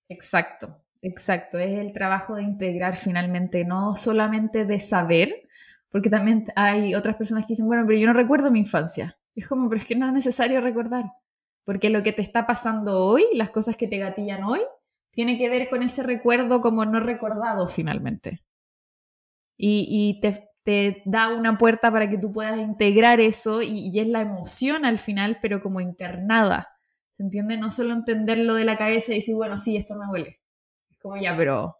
Exacto, 0.09 0.83
exacto. 1.07 1.57
Es 1.57 1.71
el 1.79 1.93
trabajo 1.93 2.35
de 2.35 2.43
integrar 2.43 2.95
finalmente, 2.95 3.65
no 3.65 3.95
solamente 3.95 4.65
de 4.65 4.79
saber, 4.79 5.47
porque 5.89 6.09
también 6.09 6.45
hay 6.55 6.95
otras 6.95 7.15
personas 7.15 7.45
que 7.45 7.53
dicen, 7.53 7.67
bueno, 7.67 7.83
pero 7.87 7.99
yo 7.99 8.07
no 8.07 8.13
recuerdo 8.13 8.51
mi 8.51 8.59
infancia. 8.59 9.17
es 9.35 9.47
como, 9.47 9.69
pero 9.69 9.81
es 9.81 9.87
que 9.87 9.95
no 9.95 10.07
es 10.07 10.13
necesario 10.13 10.61
recordar, 10.61 11.05
porque 11.63 11.89
lo 11.89 12.03
que 12.03 12.13
te 12.13 12.21
está 12.21 12.45
pasando 12.45 13.03
hoy, 13.03 13.25
las 13.33 13.51
cosas 13.51 13.77
que 13.77 13.87
te 13.87 13.97
gatillan 13.97 14.43
hoy, 14.43 14.61
tiene 15.11 15.37
que 15.37 15.49
ver 15.49 15.67
con 15.69 15.83
ese 15.83 16.03
recuerdo 16.03 16.61
como 16.61 16.85
no 16.85 16.99
recordado 16.99 17.67
finalmente. 17.67 18.43
Y, 19.57 20.19
te, 20.21 21.01
da 21.05 21.29
una 21.29 21.57
puerta 21.57 21.91
para 21.91 22.09
que 22.09 22.17
tú 22.17 22.31
puedas 22.31 22.59
integrar 22.59 23.19
eso 23.19 23.61
y, 23.61 23.89
y, 23.89 23.99
es 23.99 24.07
la 24.07 24.21
emoción 24.21 24.85
al 24.85 24.97
final, 24.97 25.39
pero 25.41 25.61
como 25.61 25.81
internada. 25.81 26.77
¿Se 27.13 27.23
entiende? 27.23 27.57
No 27.57 27.71
solo 27.71 27.93
entenderlo 27.93 28.53
de 28.53 28.65
la 28.65 28.77
cabeza 28.77 29.11
y 29.11 29.15
decir, 29.15 29.33
bueno, 29.35 29.57
sí, 29.57 29.77
esto 29.77 29.95
me 29.95 30.05
duele. 30.05 30.39
Como, 31.07 31.21
ya, 31.21 31.35
pero 31.35 31.77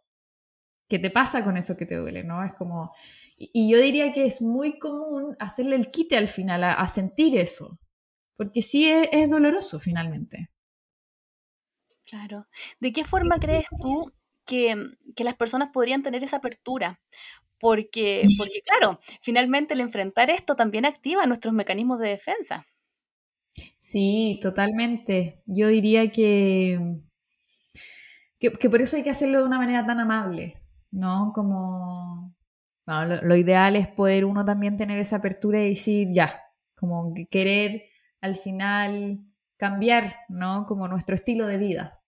¿qué 0.88 1.00
te 1.00 1.10
pasa 1.10 1.44
con 1.44 1.58
eso 1.58 1.76
que 1.76 1.86
te 1.86 1.96
duele? 1.96 2.24
¿No? 2.24 2.44
Es 2.44 2.54
como, 2.54 2.94
y 3.38 3.70
yo 3.70 3.80
diría 3.80 4.12
que 4.12 4.26
es 4.26 4.42
muy 4.42 4.80
común 4.80 5.36
hacerle 5.40 5.76
el 5.76 5.88
quite 5.88 6.18
al 6.18 6.28
final, 6.28 6.64
a, 6.64 6.88
sentir 6.88 7.38
eso, 7.38 7.80
porque 8.36 8.62
sí 8.62 8.90
es, 8.90 9.30
doloroso 9.30 9.80
finalmente. 9.80 10.50
Claro. 12.06 12.48
¿De 12.80 12.92
qué 12.92 13.04
forma 13.04 13.38
crees 13.38 13.68
tú 13.82 14.12
que, 14.46 14.76
las 15.18 15.36
personas 15.36 15.70
podrían 15.72 16.04
tener 16.04 16.24
esa 16.24 16.38
apertura? 16.38 17.02
Porque, 17.60 18.24
porque, 18.38 18.62
claro, 18.62 19.00
finalmente 19.22 19.74
el 19.74 19.82
enfrentar 19.82 20.30
esto 20.30 20.56
también 20.56 20.86
activa 20.86 21.26
nuestros 21.26 21.54
mecanismos 21.54 22.00
de 22.00 22.10
defensa. 22.10 22.66
Sí, 23.78 24.40
totalmente. 24.42 25.42
Yo 25.46 25.68
diría 25.68 26.12
que, 26.12 26.80
que, 28.40 28.70
por 28.70 28.82
eso 28.82 28.98
hay 28.98 29.04
que 29.04 29.10
hacerlo 29.10 29.40
de 29.40 29.46
una 29.46 29.58
manera 29.58 29.86
tan 29.86 30.00
amable, 30.00 30.62
¿no? 30.92 31.32
Como 31.34 32.36
lo, 32.86 33.36
ideal 33.36 33.76
es 33.76 33.88
poder 33.88 34.26
uno 34.26 34.46
también 34.46 34.78
tener 34.78 35.00
esa 35.00 35.18
apertura 35.18 35.62
y 35.62 35.70
decir, 35.70 36.10
ya, 36.12 36.42
como 36.76 37.14
querer 37.30 37.84
al 38.22 38.36
final 38.36 39.20
cambiar, 39.58 40.18
¿no? 40.30 40.66
Como 40.68 40.88
nuestro 40.88 41.16
estilo 41.16 41.48
de 41.48 41.58
vida. 41.58 42.02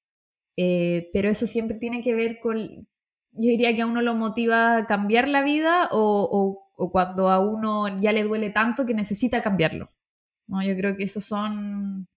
Eh, 0.58 1.10
pero 1.14 1.30
eso 1.30 1.48
siempre 1.48 1.78
tiene 1.80 2.02
que 2.02 2.14
ver 2.14 2.40
con, 2.40 2.58
yo 2.58 2.88
diría 3.32 3.74
que 3.74 3.82
a 3.82 3.88
uno 3.88 4.02
lo 4.02 4.16
motiva 4.16 4.86
cambiar 4.88 5.28
la 5.30 5.42
vida 5.42 5.88
o, 5.92 6.66
o, 6.76 6.92
cuando 6.92 7.30
a 7.30 7.40
uno 7.40 7.88
ya 7.98 8.12
le 8.12 8.24
duele 8.24 8.50
tanto 8.50 8.86
que 8.86 8.94
necesita 8.94 9.42
cambiarlo. 9.42 9.88
¿no? 10.48 10.62
Yo 10.64 10.76
creo 10.76 10.98
que 10.98 11.04
esos 11.06 11.24
son, 11.24 12.09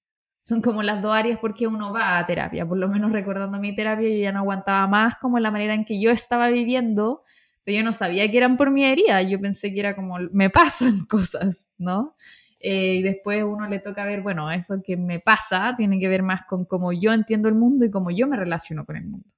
son 0.43 0.61
como 0.61 0.83
las 0.83 1.01
dos 1.03 1.13
áreas 1.15 1.39
porque 1.39 1.67
uno 1.67 1.93
va 1.93 2.19
a 2.19 2.27
terapia. 2.27 2.67
Por 2.67 2.79
lo 2.79 2.89
menos 2.89 3.13
recordando 3.13 3.59
mi 3.59 3.75
terapia, 3.75 4.09
yo 4.09 4.17
ya 4.17 4.33
no 4.33 4.41
aguantaba 4.41 4.87
más 4.89 5.17
como 5.19 5.39
la 5.39 5.51
manera 5.51 5.75
en 5.75 5.85
que 5.85 6.01
yo 6.01 6.11
estaba 6.11 6.49
viviendo 6.49 7.25
pero 7.65 7.79
yo 7.79 7.85
no 7.85 7.93
sabía 7.93 8.31
que 8.31 8.37
eran 8.37 8.57
por 8.57 8.71
mi 8.71 8.85
herida, 8.85 9.23
yo 9.23 9.41
pensé 9.41 9.73
que 9.73 9.81
era 9.81 9.95
como, 9.95 10.19
me 10.33 10.51
pasan 10.51 11.05
cosas, 11.09 11.71
¿no? 11.79 12.17
Eh, 12.61 12.97
y 12.97 13.03
después 13.03 13.43
uno 13.43 13.69
le 13.69 13.81
toca 13.81 14.05
ver, 14.05 14.23
bueno, 14.23 14.51
eso 14.51 14.83
que 14.85 14.97
me 14.97 15.19
pasa 15.19 15.75
tiene 15.77 15.99
que 15.99 16.09
ver 16.09 16.23
más 16.23 16.43
con 16.45 16.65
cómo 16.65 16.93
yo 16.93 17.13
entiendo 17.13 17.49
el 17.49 17.57
mundo 17.57 17.85
y 17.85 17.91
cómo 17.91 18.11
yo 18.11 18.29
me 18.29 18.37
relaciono 18.37 18.85
con 18.85 18.97
el 18.97 19.05
mundo. 19.05 19.29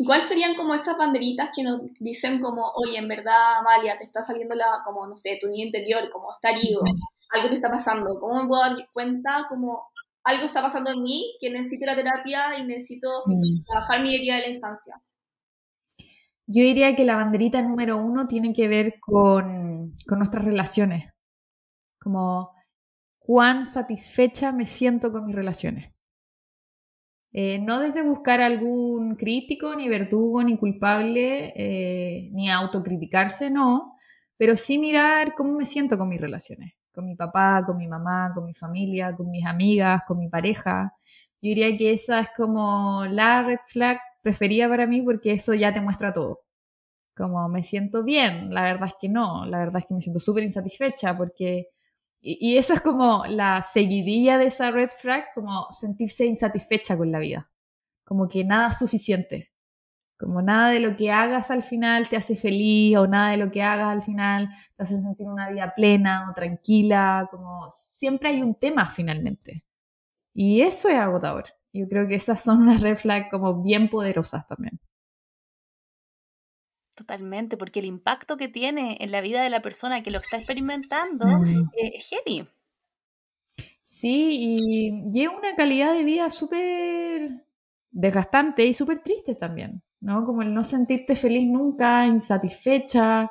¿Y 0.00 0.06
cuáles 0.06 0.28
serían 0.28 0.54
como 0.54 0.74
esas 0.74 0.96
banderitas 0.96 1.50
que 1.54 1.64
nos 1.64 1.80
dicen 1.98 2.40
como, 2.40 2.70
oye, 2.76 2.98
en 2.98 3.08
verdad, 3.08 3.56
Amalia, 3.58 3.98
te 3.98 4.04
está 4.04 4.22
saliendo 4.22 4.54
la, 4.54 4.80
como, 4.84 5.04
no 5.06 5.16
sé, 5.16 5.38
tu 5.40 5.48
niño 5.48 5.66
interior, 5.66 6.08
como 6.12 6.30
está 6.30 6.50
herido, 6.50 6.80
algo 7.30 7.48
te 7.48 7.56
está 7.56 7.68
pasando? 7.68 8.18
¿Cómo 8.20 8.40
me 8.40 8.48
puedo 8.48 8.62
dar 8.62 8.88
cuenta 8.92 9.46
como 9.48 9.88
algo 10.22 10.46
está 10.46 10.62
pasando 10.62 10.90
en 10.90 11.02
mí, 11.02 11.36
que 11.40 11.50
necesito 11.50 11.84
la 11.86 11.96
terapia 11.96 12.58
y 12.58 12.64
necesito 12.64 13.08
trabajar 13.66 14.02
mi 14.02 14.14
herida 14.14 14.36
de 14.36 14.42
la 14.42 14.48
infancia? 14.48 15.02
Yo 16.46 16.62
diría 16.62 16.96
que 16.96 17.04
la 17.04 17.16
banderita 17.16 17.60
número 17.60 17.98
uno 17.98 18.26
tiene 18.26 18.54
que 18.54 18.68
ver 18.68 19.00
con, 19.00 19.94
nuestras 20.06 20.44
relaciones, 20.44 21.10
como 22.00 22.52
cuán 23.18 23.66
satisfecha 23.66 24.52
me 24.52 24.64
siento 24.64 25.12
con 25.12 25.26
mis 25.26 25.34
relaciones. 25.34 25.92
Eh, 27.32 27.58
no 27.60 27.80
desde 27.80 28.02
buscar 28.02 28.40
algún 28.40 29.14
crítico, 29.16 29.74
ni 29.74 29.88
verdugo, 29.88 30.42
ni 30.42 30.56
culpable, 30.56 31.52
eh, 31.56 32.30
ni 32.32 32.50
autocriticarse, 32.50 33.50
no, 33.50 33.96
pero 34.36 34.56
sí 34.56 34.78
mirar 34.78 35.34
cómo 35.34 35.52
me 35.54 35.66
siento 35.66 35.98
con 35.98 36.08
mis 36.08 36.20
relaciones, 36.20 36.72
con 36.92 37.04
mi 37.04 37.14
papá, 37.16 37.62
con 37.66 37.76
mi 37.76 37.86
mamá, 37.86 38.32
con 38.34 38.44
mi 38.46 38.54
familia, 38.54 39.14
con 39.14 39.30
mis 39.30 39.44
amigas, 39.46 40.02
con 40.06 40.18
mi 40.18 40.28
pareja. 40.28 40.94
Yo 41.42 41.50
diría 41.50 41.76
que 41.76 41.92
esa 41.92 42.20
es 42.20 42.28
como 42.36 43.04
la 43.06 43.42
red 43.42 43.58
flag 43.66 43.98
preferida 44.22 44.68
para 44.68 44.86
mí 44.86 45.02
porque 45.02 45.32
eso 45.32 45.54
ya 45.54 45.72
te 45.72 45.80
muestra 45.80 46.12
todo. 46.12 46.40
Como 47.16 47.48
me 47.48 47.64
siento 47.64 48.04
bien, 48.04 48.54
la 48.54 48.62
verdad 48.64 48.88
es 48.88 48.94
que 49.00 49.08
no, 49.08 49.46
la 49.46 49.58
verdad 49.58 49.78
es 49.78 49.86
que 49.86 49.94
me 49.94 50.00
siento 50.00 50.20
súper 50.20 50.44
insatisfecha 50.44 51.16
porque... 51.16 51.68
Y, 52.20 52.56
eso 52.56 52.74
es 52.74 52.80
como 52.80 53.24
la 53.28 53.62
seguidilla 53.62 54.38
de 54.38 54.46
esa 54.46 54.70
red 54.70 54.88
flag, 54.90 55.26
como 55.34 55.66
sentirse 55.70 56.26
insatisfecha 56.26 56.96
con 56.96 57.12
la 57.12 57.20
vida, 57.20 57.50
como 58.04 58.28
que 58.28 58.44
nada 58.44 58.68
es 58.68 58.78
suficiente, 58.78 59.52
como 60.18 60.42
nada 60.42 60.70
de 60.70 60.80
lo 60.80 60.96
que 60.96 61.12
hagas 61.12 61.50
al 61.50 61.62
final 61.62 62.08
te 62.08 62.16
hace 62.16 62.36
feliz 62.36 62.96
o 62.96 63.06
nada 63.06 63.30
de 63.30 63.36
lo 63.36 63.50
que 63.52 63.62
hagas 63.62 63.88
al 63.88 64.02
final 64.02 64.50
te 64.76 64.82
hace 64.82 65.00
sentir 65.00 65.28
una 65.28 65.48
vida 65.50 65.72
plena 65.74 66.28
o 66.30 66.34
tranquila, 66.34 67.28
como 67.30 67.68
siempre 67.70 68.30
hay 68.30 68.42
un 68.42 68.56
tema 68.56 68.90
finalmente. 68.90 69.64
Y 70.34 70.62
eso 70.62 70.88
es 70.88 70.96
agotador. 70.96 71.44
Yo 71.72 71.88
creo 71.88 72.08
que 72.08 72.16
esas 72.16 72.42
son 72.42 72.62
unas 72.62 72.80
red 72.80 72.96
flags 72.96 73.28
como 73.30 73.62
bien 73.62 73.88
poderosas 73.90 74.46
también. 74.46 74.80
Totalmente, 76.98 77.56
porque 77.56 77.78
el 77.78 77.86
impacto 77.86 78.36
que 78.36 78.48
tiene 78.48 78.96
en 78.98 79.12
la 79.12 79.20
vida 79.20 79.40
de 79.40 79.50
la 79.50 79.62
persona 79.62 80.02
que 80.02 80.10
lo 80.10 80.18
está 80.18 80.36
experimentando 80.36 81.26
mm. 81.26 81.70
es 81.76 82.08
heavy. 82.08 82.44
Sí, 83.80 84.36
y 84.40 85.08
lleva 85.12 85.38
una 85.38 85.54
calidad 85.54 85.94
de 85.94 86.02
vida 86.02 86.28
súper 86.32 87.46
desgastante 87.92 88.66
y 88.66 88.74
súper 88.74 89.00
triste 89.00 89.36
también, 89.36 89.80
¿no? 90.00 90.24
Como 90.24 90.42
el 90.42 90.52
no 90.52 90.64
sentirte 90.64 91.14
feliz 91.14 91.46
nunca, 91.46 92.04
insatisfecha, 92.04 93.30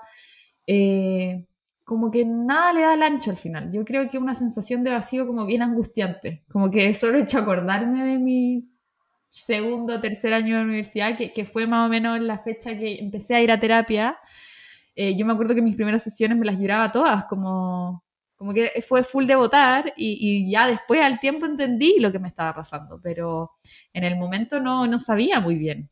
eh, 0.65 1.45
como 1.83 2.09
que 2.09 2.23
nada 2.23 2.71
le 2.71 2.81
da 2.83 2.93
el 2.93 3.03
ancho 3.03 3.31
al 3.31 3.37
final. 3.37 3.69
Yo 3.69 3.83
creo 3.83 4.07
que 4.07 4.17
una 4.17 4.33
sensación 4.33 4.81
de 4.85 4.91
vacío 4.91 5.27
como 5.27 5.45
bien 5.45 5.61
angustiante, 5.61 6.45
como 6.49 6.71
que 6.71 6.93
solo 6.93 7.17
he 7.17 7.23
hecho 7.23 7.39
acordarme 7.39 8.05
de 8.05 8.17
mi 8.17 8.71
segundo 9.29 9.99
tercer 10.01 10.33
año 10.33 10.57
de 10.57 10.63
universidad, 10.63 11.15
que, 11.17 11.31
que, 11.31 11.45
fue 11.45 11.67
más 11.67 11.87
o 11.87 11.89
menos 11.89 12.19
la 12.19 12.39
fecha 12.39 12.77
que 12.77 12.95
empecé 12.99 13.35
a 13.35 13.41
ir 13.41 13.51
a 13.51 13.59
terapia. 13.59 14.17
Eh, 14.95 15.15
yo 15.15 15.25
me 15.25 15.33
acuerdo 15.33 15.55
que 15.55 15.61
mis 15.61 15.75
primeras 15.75 16.03
sesiones 16.03 16.37
me 16.37 16.45
las 16.45 16.59
lloraba 16.59 16.91
todas, 16.91 17.25
como, 17.25 18.03
como 18.35 18.53
que 18.53 18.71
fue 18.87 19.03
full 19.03 19.25
de 19.25 19.35
votar 19.35 19.93
y, 19.95 20.17
y, 20.19 20.51
ya 20.51 20.67
después 20.67 21.01
al 21.01 21.19
tiempo 21.19 21.45
entendí 21.45 21.99
lo 21.99 22.11
que 22.11 22.19
me 22.19 22.27
estaba 22.27 22.53
pasando, 22.53 22.99
pero 23.01 23.51
en 23.93 24.03
el 24.03 24.17
momento 24.17 24.59
no, 24.59 24.87
no 24.87 24.99
sabía 24.99 25.39
muy 25.39 25.55
bien. 25.55 25.89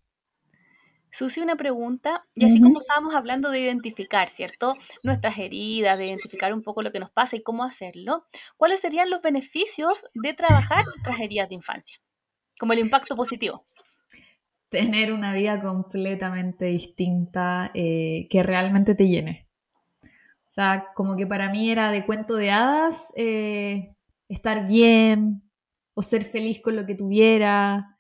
Susi, 1.16 1.40
una 1.40 1.56
pregunta, 1.56 2.26
y 2.34 2.44
así 2.44 2.60
como 2.60 2.80
estábamos 2.80 3.16
hablando 3.16 3.50
de 3.50 3.62
identificar, 3.62 4.28
¿cierto? 4.28 4.76
Nuestras 5.02 5.38
heridas, 5.38 5.98
de 5.98 6.08
identificar 6.08 6.54
un 6.54 6.62
poco 6.62 6.82
lo 6.82 6.92
que 6.92 7.00
nos 7.00 7.10
pasa 7.10 7.38
y 7.38 7.42
cómo 7.42 7.64
hacerlo, 7.64 8.26
¿cuáles 8.58 8.82
serían 8.82 9.10
los 9.10 9.22
beneficios 9.22 10.08
de 10.14 10.34
trabajar 10.34 10.84
nuestras 10.86 11.22
heridas 11.22 11.48
de 11.48 11.56
infancia? 11.56 12.02
Como 12.60 12.74
el 12.74 12.80
impacto 12.80 13.16
positivo. 13.16 13.58
Tener 14.70 15.14
una 15.14 15.34
vida 15.34 15.62
completamente 15.62 16.66
distinta 16.66 17.72
eh, 17.74 18.28
que 18.30 18.44
realmente 18.44 18.96
te 18.96 19.08
llene. 19.08 19.48
O 20.04 20.48
sea, 20.56 20.88
como 20.96 21.16
que 21.16 21.28
para 21.28 21.50
mí 21.50 21.70
era 21.70 21.92
de 21.92 22.06
cuento 22.06 22.36
de 22.36 22.52
hadas 22.52 23.14
eh, 23.18 23.96
estar 24.30 24.68
bien 24.68 25.44
o 25.94 26.02
ser 26.02 26.24
feliz 26.24 26.62
con 26.62 26.76
lo 26.76 26.86
que 26.86 26.96
tuviera 26.96 27.96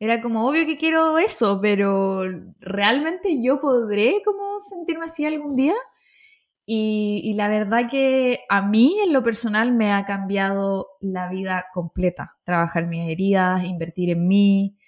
era 0.00 0.22
como 0.22 0.48
obvio 0.48 0.64
que 0.64 0.78
quiero 0.78 1.18
eso, 1.18 1.60
pero 1.60 2.22
¿realmente 2.58 3.42
yo 3.42 3.60
podré 3.60 4.22
como 4.24 4.58
sentirme 4.58 5.04
así 5.04 5.26
algún 5.26 5.54
día? 5.54 5.74
Y, 6.72 7.34
la 7.34 7.48
verdad 7.48 7.90
que 7.90 8.44
a 8.48 8.62
mí 8.62 8.96
en 9.04 9.12
lo 9.12 9.24
personal 9.24 9.72
me 9.72 9.90
ha 9.90 10.04
cambiado 10.04 10.86
la 11.00 11.28
vida 11.28 11.66
completa. 11.74 12.38
Trabajar 12.44 12.86
mis 12.86 13.10
heridas, 13.10 13.64
invertir 13.64 14.10
en 14.10 14.28
mí, 14.28 14.78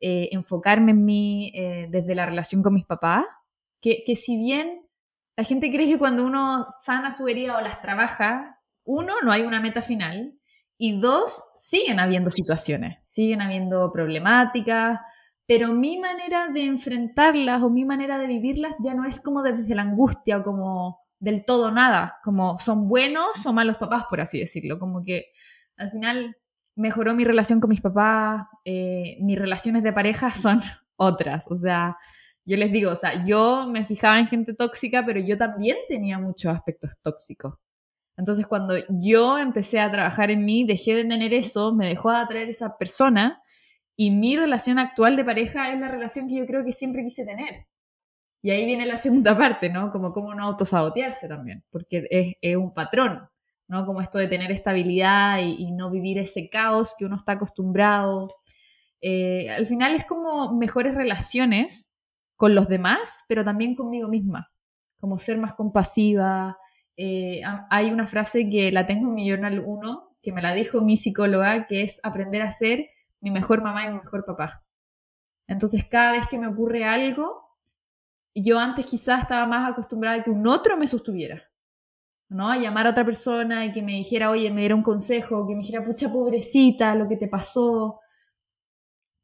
eh, 0.00 0.30
enfocarme 0.32 0.90
en 0.90 1.04
mí 1.04 1.52
eh, 1.54 1.86
desde 1.90 2.16
la 2.16 2.26
relación 2.26 2.60
con 2.60 2.74
mis 2.74 2.86
papás. 2.86 3.24
Que, 3.80 4.02
que 4.04 4.16
si 4.16 4.36
bien 4.36 4.84
la 5.36 5.44
gente 5.44 5.70
cree 5.70 5.86
que 5.86 5.96
cuando 5.96 6.26
uno 6.26 6.66
sana 6.80 7.12
su 7.12 7.28
herida 7.28 7.56
o 7.56 7.60
las 7.60 7.80
trabaja, 7.80 8.60
uno, 8.82 9.12
no 9.22 9.30
hay 9.30 9.42
una 9.42 9.60
meta 9.60 9.80
final 9.80 10.36
y 10.76 10.98
dos, 10.98 11.44
siguen 11.54 12.00
habiendo 12.00 12.30
situaciones, 12.30 12.98
siguen 13.02 13.42
habiendo 13.42 13.92
problemáticas, 13.92 14.98
pero 15.46 15.72
mi 15.72 16.00
manera 16.00 16.48
de 16.48 16.64
enfrentarlas 16.64 17.62
o 17.62 17.70
mi 17.70 17.84
manera 17.84 18.18
de 18.18 18.26
vivirlas 18.26 18.74
ya 18.82 18.94
no 18.94 19.04
es 19.04 19.20
como 19.20 19.44
desde 19.44 19.76
la 19.76 19.82
angustia 19.82 20.38
o 20.38 20.42
como 20.42 21.07
del 21.20 21.44
todo 21.44 21.70
nada, 21.70 22.18
como 22.22 22.58
son 22.58 22.88
buenos 22.88 23.44
o 23.46 23.52
malos 23.52 23.76
papás, 23.76 24.04
por 24.08 24.20
así 24.20 24.38
decirlo, 24.38 24.78
como 24.78 25.02
que 25.02 25.26
al 25.76 25.90
final 25.90 26.36
mejoró 26.76 27.14
mi 27.14 27.24
relación 27.24 27.60
con 27.60 27.70
mis 27.70 27.80
papás, 27.80 28.46
eh, 28.64 29.16
mis 29.20 29.38
relaciones 29.38 29.82
de 29.82 29.92
pareja 29.92 30.30
son 30.32 30.60
otras, 30.96 31.50
o 31.50 31.56
sea, 31.56 31.96
yo 32.44 32.56
les 32.56 32.72
digo, 32.72 32.92
o 32.92 32.96
sea, 32.96 33.26
yo 33.26 33.68
me 33.68 33.84
fijaba 33.84 34.18
en 34.18 34.26
gente 34.26 34.54
tóxica, 34.54 35.04
pero 35.04 35.20
yo 35.20 35.36
también 35.36 35.76
tenía 35.86 36.18
muchos 36.18 36.54
aspectos 36.54 36.92
tóxicos. 37.02 37.54
Entonces, 38.16 38.46
cuando 38.46 38.74
yo 38.88 39.38
empecé 39.38 39.80
a 39.80 39.90
trabajar 39.90 40.30
en 40.30 40.44
mí, 40.44 40.64
dejé 40.64 40.94
de 40.94 41.04
tener 41.04 41.34
eso, 41.34 41.74
me 41.74 41.86
dejó 41.86 42.10
de 42.10 42.16
atraer 42.16 42.48
esa 42.48 42.78
persona 42.78 43.42
y 43.96 44.10
mi 44.10 44.36
relación 44.36 44.78
actual 44.78 45.14
de 45.14 45.24
pareja 45.24 45.72
es 45.72 45.78
la 45.78 45.88
relación 45.88 46.26
que 46.26 46.36
yo 46.36 46.46
creo 46.46 46.64
que 46.64 46.72
siempre 46.72 47.02
quise 47.04 47.26
tener. 47.26 47.66
Y 48.40 48.50
ahí 48.50 48.64
viene 48.64 48.86
la 48.86 48.96
segunda 48.96 49.36
parte, 49.38 49.70
¿no? 49.70 49.90
Como 49.90 50.12
cómo 50.12 50.34
no 50.34 50.44
autosabotearse 50.44 51.28
también, 51.28 51.64
porque 51.70 52.06
es, 52.10 52.56
un 52.56 52.72
patrón, 52.72 53.28
¿no? 53.66 53.86
Como 53.86 54.00
esto 54.00 54.18
de 54.18 54.28
tener 54.28 54.50
estabilidad 54.52 55.40
y, 55.40 55.70
no 55.72 55.90
vivir 55.90 56.18
ese 56.18 56.48
caos 56.48 56.94
que 56.98 57.04
uno 57.04 57.16
está 57.16 57.32
acostumbrado. 57.32 58.28
Eh, 59.00 59.50
al 59.50 59.66
final 59.66 59.94
es 59.94 60.04
como 60.04 60.54
mejores 60.56 60.94
relaciones 60.94 61.94
con 62.36 62.54
los 62.54 62.68
demás, 62.68 63.24
pero 63.28 63.44
también 63.44 63.74
conmigo 63.74 64.08
misma, 64.08 64.52
como 65.00 65.18
ser 65.18 65.38
más 65.38 65.54
compasiva. 65.54 66.58
Eh, 66.96 67.42
hay 67.70 67.90
una 67.90 68.06
frase 68.06 68.48
que 68.48 68.72
la 68.72 68.86
tengo 68.86 69.08
en 69.08 69.14
mi 69.14 69.28
journal 69.28 69.62
1, 69.64 70.16
que 70.22 70.32
me 70.32 70.42
la 70.42 70.52
dijo 70.52 70.80
mi 70.80 70.96
psicóloga, 70.96 71.64
que 71.66 71.82
es 71.82 72.00
aprender 72.02 72.42
a 72.42 72.50
ser 72.50 72.88
mi 73.20 73.30
mejor 73.30 73.62
mamá 73.62 73.84
y 73.84 73.88
mi 73.88 73.98
mejor 73.98 74.24
papá. 74.24 74.64
Entonces, 75.46 75.84
cada 75.84 76.12
vez 76.12 76.26
que 76.26 76.38
me 76.38 76.46
ocurre 76.46 76.84
algo, 76.84 77.47
yo 78.42 78.58
antes 78.58 78.86
quizás 78.86 79.20
estaba 79.22 79.46
más 79.46 79.70
acostumbrada 79.70 80.16
a 80.18 80.22
que 80.22 80.30
un 80.30 80.46
otro 80.46 80.76
me 80.76 80.86
sostuviera, 80.86 81.42
¿no? 82.28 82.50
A 82.50 82.58
llamar 82.58 82.86
a 82.86 82.90
otra 82.90 83.04
persona 83.04 83.64
y 83.64 83.72
que 83.72 83.82
me 83.82 83.92
dijera, 83.92 84.30
oye, 84.30 84.50
me 84.50 84.60
diera 84.60 84.74
un 84.74 84.82
consejo, 84.82 85.46
que 85.46 85.54
me 85.54 85.60
dijera, 85.60 85.82
pucha 85.82 86.12
pobrecita, 86.12 86.94
lo 86.94 87.08
que 87.08 87.16
te 87.16 87.28
pasó, 87.28 87.98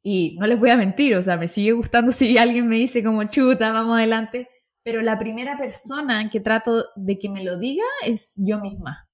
y 0.07 0.37
no 0.39 0.45
les 0.45 0.59
voy 0.59 0.69
a 0.69 0.77
mentir, 0.77 1.15
o 1.15 1.21
sea, 1.23 1.35
me 1.35 1.47
sigue 1.47 1.71
gustando 1.71 2.11
si 2.11 2.37
alguien 2.37 2.67
me 2.67 2.75
dice 2.75 3.03
como 3.03 3.23
chuta, 3.23 3.71
vamos 3.71 3.97
adelante, 3.97 4.47
pero 4.83 5.01
la 5.01 5.17
primera 5.17 5.57
persona 5.57 6.29
que 6.29 6.39
trato 6.39 6.83
de 6.95 7.17
que 7.17 7.27
me 7.27 7.43
lo 7.43 7.57
diga 7.57 7.83
es 8.05 8.35
yo 8.37 8.59
misma. 8.59 9.09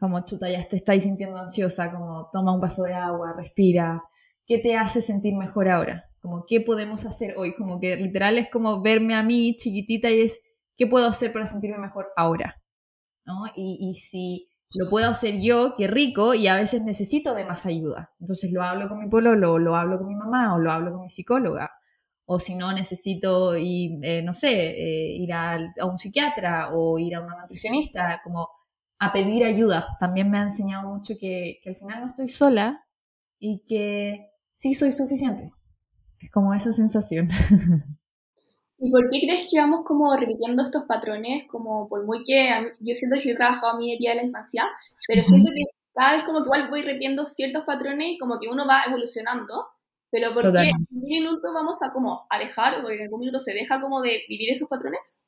Como 0.00 0.24
chuta, 0.24 0.50
ya 0.50 0.60
te 0.64 0.74
estáis 0.74 1.04
sintiendo 1.04 1.38
ansiosa, 1.38 1.92
como 1.92 2.28
toma 2.32 2.52
un 2.52 2.60
vaso 2.60 2.82
de 2.82 2.94
agua, 2.94 3.32
respira. 3.36 4.02
¿Qué 4.44 4.58
te 4.58 4.76
hace 4.76 5.00
sentir 5.00 5.36
mejor 5.36 5.68
ahora? 5.68 6.10
Como 6.26 6.44
qué 6.44 6.60
podemos 6.60 7.04
hacer 7.04 7.34
hoy, 7.36 7.54
como 7.54 7.78
que 7.78 7.94
literal 7.94 8.36
es 8.36 8.50
como 8.50 8.82
verme 8.82 9.14
a 9.14 9.22
mí 9.22 9.54
chiquitita 9.54 10.10
y 10.10 10.22
es 10.22 10.40
qué 10.76 10.88
puedo 10.88 11.06
hacer 11.06 11.32
para 11.32 11.46
sentirme 11.46 11.78
mejor 11.78 12.08
ahora. 12.16 12.60
¿No? 13.24 13.44
Y, 13.54 13.78
y 13.80 13.94
si 13.94 14.50
lo 14.70 14.90
puedo 14.90 15.08
hacer 15.08 15.40
yo, 15.40 15.74
qué 15.76 15.86
rico, 15.86 16.34
y 16.34 16.48
a 16.48 16.56
veces 16.56 16.82
necesito 16.82 17.32
de 17.32 17.44
más 17.44 17.64
ayuda. 17.64 18.12
Entonces 18.18 18.50
lo 18.50 18.64
hablo 18.64 18.88
con 18.88 18.98
mi 18.98 19.08
pololo, 19.08 19.60
lo 19.60 19.76
hablo 19.76 19.98
con 19.98 20.08
mi 20.08 20.16
mamá, 20.16 20.52
o 20.56 20.58
lo 20.58 20.72
hablo 20.72 20.90
con 20.90 21.02
mi 21.02 21.10
psicóloga. 21.10 21.70
O 22.24 22.40
si 22.40 22.56
no, 22.56 22.72
necesito 22.72 23.56
ir, 23.56 24.00
eh, 24.02 24.20
no 24.24 24.34
sé, 24.34 24.48
eh, 24.50 25.12
ir 25.12 25.32
a, 25.32 25.58
un 25.88 25.96
psiquiatra 25.96 26.70
o 26.74 26.98
ir 26.98 27.14
a 27.14 27.20
una 27.20 27.36
nutricionista, 27.40 28.20
como 28.24 28.48
a 28.98 29.12
pedir 29.12 29.44
ayuda. 29.44 29.96
También 30.00 30.28
me 30.28 30.38
ha 30.38 30.42
enseñado 30.42 30.88
mucho 30.88 31.14
que, 31.20 31.60
que 31.62 31.68
al 31.68 31.76
final 31.76 32.00
no 32.00 32.08
estoy 32.08 32.26
sola 32.26 32.84
y 33.38 33.64
que 33.64 34.32
sí 34.52 34.74
soy 34.74 34.90
suficiente. 34.90 35.52
Es 36.20 36.30
como 36.30 36.54
esa 36.54 36.72
sensación. 36.72 37.28
¿Y 38.78 38.90
por 38.90 39.08
qué 39.10 39.20
crees 39.20 39.50
que 39.50 39.58
vamos 39.58 39.84
como 39.86 40.14
repitiendo 40.16 40.62
estos 40.62 40.84
patrones? 40.84 41.46
Como 41.48 41.88
por 41.88 42.04
muy 42.04 42.22
que 42.22 42.72
yo 42.80 42.94
siento 42.94 43.16
que 43.22 43.30
he 43.30 43.34
trabajado 43.34 43.78
mi 43.78 43.94
herida 43.94 44.10
de 44.10 44.16
la 44.16 44.24
infancia, 44.24 44.64
pero 45.08 45.22
siento 45.24 45.50
que 45.54 45.64
cada 45.94 46.16
vez 46.16 46.24
como 46.24 46.40
que 46.40 46.48
igual 46.48 46.68
voy 46.68 46.82
repitiendo 46.82 47.26
ciertos 47.26 47.64
patrones 47.64 48.08
y 48.10 48.18
como 48.18 48.38
que 48.38 48.48
uno 48.48 48.66
va 48.66 48.82
evolucionando, 48.86 49.66
pero 50.10 50.34
¿por 50.34 50.42
qué 50.52 50.68
en 50.68 50.86
un 50.90 51.00
minuto 51.02 51.54
vamos 51.54 51.82
a 51.82 51.92
como 51.92 52.26
a 52.28 52.38
dejar 52.38 52.84
o 52.84 52.90
en 52.90 53.02
algún 53.02 53.20
minuto 53.20 53.38
se 53.38 53.54
deja 53.54 53.80
como 53.80 54.02
de 54.02 54.22
vivir 54.28 54.50
esos 54.50 54.68
patrones? 54.68 55.24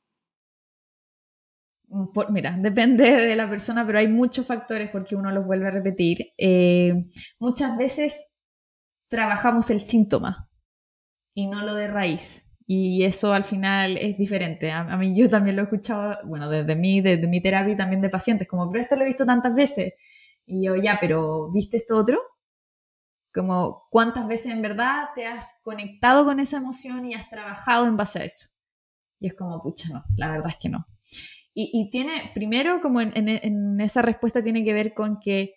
Mm, 1.87 2.05
mira, 2.29 2.55
depende 2.59 3.11
de 3.11 3.35
la 3.35 3.49
persona, 3.49 3.83
pero 3.83 3.97
hay 3.97 4.07
muchos 4.07 4.45
factores 4.45 4.91
porque 4.91 5.15
uno 5.15 5.31
los 5.31 5.47
vuelve 5.47 5.67
a 5.67 5.71
repetir. 5.71 6.33
Eh, 6.37 6.93
muchas 7.39 7.75
veces 7.79 8.27
trabajamos 9.07 9.71
el 9.71 9.79
síntoma 9.79 10.48
y 11.33 11.47
no 11.47 11.61
lo 11.61 11.75
de 11.75 11.87
raíz. 11.87 12.51
Y 12.65 13.03
eso 13.03 13.33
al 13.33 13.43
final 13.43 13.97
es 13.97 14.17
diferente. 14.17 14.71
A, 14.71 14.95
mí 14.95 15.15
yo 15.15 15.27
también 15.27 15.55
lo 15.55 15.63
he 15.63 15.65
escuchado, 15.65 16.17
bueno, 16.25 16.49
desde 16.49 16.75
mí, 16.75 17.01
desde 17.01 17.27
mi 17.27 17.41
terapia 17.41 17.73
y 17.73 17.77
también 17.77 18.01
de 18.01 18.09
pacientes, 18.09 18.47
como, 18.47 18.69
pero 18.69 18.81
esto 18.81 18.95
lo 18.95 19.03
he 19.03 19.07
visto 19.07 19.25
tantas 19.25 19.55
veces. 19.55 19.93
Y 20.45 20.65
yo, 20.65 20.75
ya, 20.75 20.99
pero 21.01 21.49
¿viste 21.51 21.77
esto 21.77 21.97
otro? 21.97 22.21
Como, 23.33 23.87
¿cuántas 23.89 24.27
veces 24.27 24.51
en 24.51 24.61
verdad 24.61 25.09
te 25.15 25.25
has 25.25 25.59
conectado 25.63 26.25
con 26.25 26.39
esa 26.39 26.57
emoción 26.57 27.05
y 27.05 27.15
has 27.15 27.29
trabajado 27.29 27.87
en 27.87 27.97
base 27.97 28.19
a 28.19 28.25
eso? 28.25 28.49
Y 29.19 29.27
es 29.27 29.33
como, 29.33 29.61
pucha, 29.63 29.89
no, 29.89 30.03
la 30.15 30.29
verdad 30.29 30.49
es 30.49 30.57
que 30.57 30.69
no. 30.69 30.85
Y, 31.55 31.89
tiene, 31.89 32.31
primero, 32.33 32.79
como 32.81 33.01
en, 33.01 33.11
en 33.15 33.81
esa 33.81 34.01
respuesta 34.01 34.41
tiene 34.41 34.63
que 34.63 34.71
ver 34.71 34.93
con 34.93 35.19
que 35.19 35.55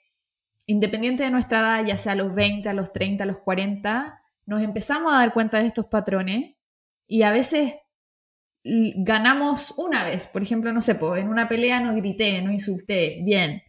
independiente 0.67 1.23
de 1.23 1.31
nuestra 1.31 1.59
edad, 1.59 1.87
ya 1.87 1.97
sea 1.97 2.13
a 2.13 2.17
los 2.17 2.35
20, 2.35 2.69
a 2.69 2.75
los 2.75 2.93
30, 2.93 3.25
a 3.25 3.27
los 3.27 3.39
40, 3.39 4.22
nos 4.47 4.63
empezamos 4.63 5.13
a 5.13 5.19
dar 5.19 5.33
cuenta 5.33 5.61
de 5.61 5.67
estos 5.67 5.87
patrones 5.87 6.57
y 7.07 7.23
a 7.23 7.33
veces 7.33 7.75
ganamos 8.65 9.75
una 9.79 10.05
vez, 10.05 10.29
por 10.29 10.43
ejemplo, 10.43 10.73
no 10.73 10.81
sé, 10.81 10.99
en 11.17 11.29
una 11.29 11.49
pelea 11.49 11.81
no 11.81 11.95
grité, 11.95 12.41
no 12.43 12.53
insulté, 12.53 13.21
bien, 13.25 13.63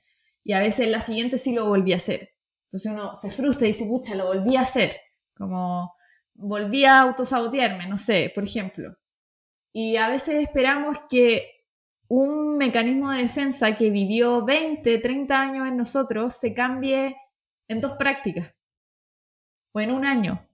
y 0.44 0.54
a 0.54 0.60
veces 0.60 0.86
en 0.86 0.92
la 0.92 1.02
siguiente 1.02 1.38
sí 1.38 1.54
lo 1.54 1.68
volví 1.68 1.94
a 1.94 1.98
hacer. 1.98 2.30
Entonces 2.66 2.92
uno 2.92 3.16
se 3.16 3.32
frustra 3.32 3.68
y 3.68 3.72
dice, 3.72 3.86
pucha, 3.86 4.16
lo 4.16 4.28
volví 4.28 4.56
a 4.56 4.62
hacer, 4.62 4.96
como 5.36 5.96
volví 6.36 6.86
a 6.86 7.02
autosabotearme, 7.02 7.88
no 7.88 7.98
sé, 7.98 8.32
por 8.34 8.44
ejemplo. 8.44 8.96
Y 9.72 9.98
a 9.98 10.10
veces 10.10 10.36
esperamos 10.44 11.00
que 11.10 11.66
un 12.08 12.58
mecanismo 12.58 13.12
de 13.12 13.24
defensa 13.24 13.76
que 13.76 13.90
vivió 13.90 14.44
20, 14.46 15.00
30 15.00 15.42
años 15.42 15.68
en 15.68 15.78
nosotros 15.78 16.36
se 16.36 16.54
cambie 16.54 17.18
en 17.68 17.82
dos 17.82 17.94
prácticas 17.94 18.54
o 19.72 19.80
en 19.80 19.92
un 19.92 20.06
año. 20.06 20.48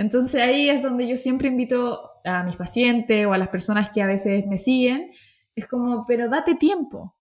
Entonces 0.00 0.42
ahí 0.42 0.70
es 0.70 0.82
donde 0.82 1.06
yo 1.06 1.18
siempre 1.18 1.48
invito 1.48 2.12
a 2.24 2.42
mis 2.42 2.56
pacientes 2.56 3.26
o 3.26 3.34
a 3.34 3.38
las 3.38 3.50
personas 3.50 3.90
que 3.90 4.00
a 4.00 4.06
veces 4.06 4.46
me 4.46 4.56
siguen, 4.56 5.10
es 5.54 5.66
como, 5.66 6.06
pero 6.06 6.30
date 6.30 6.54
tiempo, 6.54 7.18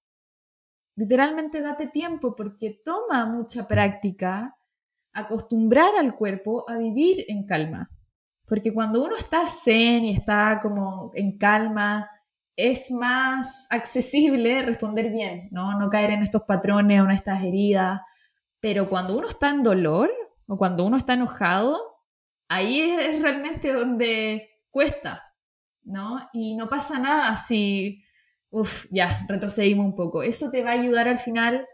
literalmente 0.95 1.59
date 1.59 1.87
tiempo 1.87 2.37
porque 2.37 2.81
toma 2.85 3.25
mucha 3.25 3.67
práctica 3.67 4.55
acostumbrar 5.11 5.95
al 5.99 6.15
cuerpo 6.15 6.63
a 6.69 6.77
vivir 6.77 7.25
en 7.27 7.45
calma. 7.45 7.91
Porque 8.45 8.73
cuando 8.73 9.03
uno 9.03 9.17
está 9.17 9.49
zen 9.49 10.05
y 10.05 10.15
está 10.15 10.61
como 10.61 11.11
en 11.15 11.37
calma, 11.37 12.09
es 12.55 12.91
más 12.91 13.67
accesible 13.71 14.61
responder 14.61 15.11
bien, 15.11 15.49
¿no? 15.51 15.77
No 15.77 15.89
caer 15.89 16.11
en 16.11 16.23
estos 16.23 16.43
patrones 16.43 17.01
o 17.01 17.03
en 17.03 17.11
estas 17.11 17.43
heridas. 17.43 17.99
Pero 18.61 18.87
cuando 18.87 19.17
uno 19.17 19.27
está 19.27 19.49
en 19.49 19.63
dolor 19.63 20.09
o 20.47 20.57
cuando 20.57 20.85
uno 20.85 20.95
está 20.95 21.15
enojado, 21.15 21.88
ahí 22.49 22.81
es, 22.81 23.21
realmente 23.21 23.71
donde 23.71 24.49
cuesta, 24.69 25.33
¿no? 25.83 26.19
Y 26.33 26.55
no 26.55 26.67
pasa 26.67 26.99
nada 26.99 27.35
si, 27.37 28.03
uff, 28.49 28.87
ya, 28.91 29.25
retrocedimos 29.29 29.85
un 29.85 29.95
poco. 29.95 30.23
Eso 30.23 30.51
te 30.51 30.63
va 30.63 30.71
a 30.71 30.73
ayudar 30.73 31.07
al 31.07 31.19
final 31.19 31.65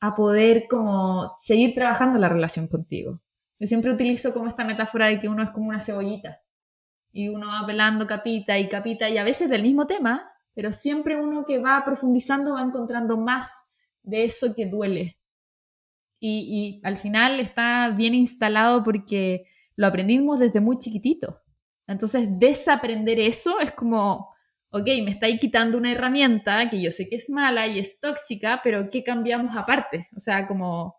a 0.00 0.14
poder 0.14 0.66
como 0.68 1.34
seguir 1.38 1.74
trabajando 1.74 2.18
la 2.18 2.28
relación 2.28 2.68
contigo. 2.68 3.20
Yo 3.58 3.66
siempre 3.66 3.90
utilizo 3.90 4.32
como 4.32 4.46
esta 4.46 4.64
metáfora 4.64 5.06
de 5.06 5.18
que 5.18 5.28
uno 5.28 5.42
es 5.42 5.50
como 5.50 5.68
una 5.68 5.80
cebollita 5.80 6.40
y 7.10 7.28
uno 7.28 7.48
va 7.48 7.66
pelando 7.66 8.06
capita 8.06 8.56
y 8.58 8.68
capita 8.68 9.08
y 9.08 9.18
a 9.18 9.24
veces 9.24 9.48
del 9.48 9.64
mismo 9.64 9.86
tema, 9.86 10.30
pero 10.54 10.72
siempre 10.72 11.16
uno 11.16 11.44
que 11.44 11.58
va 11.58 11.82
profundizando 11.84 12.54
va 12.54 12.62
encontrando 12.62 13.16
más 13.16 13.72
de 14.02 14.24
eso 14.24 14.54
que 14.54 14.66
duele. 14.66 15.18
Y, 16.20 16.80
y 16.80 16.86
al 16.86 16.98
final 16.98 17.40
está 17.40 17.90
bien 17.90 18.14
instalado 18.14 18.84
porque 18.84 19.46
lo 19.78 19.86
aprendimos 19.86 20.40
desde 20.40 20.60
muy 20.60 20.76
chiquitito. 20.78 21.40
Entonces, 21.86 22.28
desaprender 22.38 23.20
eso 23.20 23.60
es 23.60 23.72
como, 23.72 24.34
ok, 24.70 24.86
me 25.04 25.12
estáis 25.12 25.38
quitando 25.38 25.78
una 25.78 25.92
herramienta 25.92 26.68
que 26.68 26.82
yo 26.82 26.90
sé 26.90 27.08
que 27.08 27.14
es 27.14 27.30
mala 27.30 27.66
y 27.68 27.78
es 27.78 28.00
tóxica, 28.00 28.60
pero 28.64 28.90
¿qué 28.90 29.04
cambiamos 29.04 29.56
aparte? 29.56 30.08
O 30.16 30.20
sea, 30.20 30.48
como, 30.48 30.96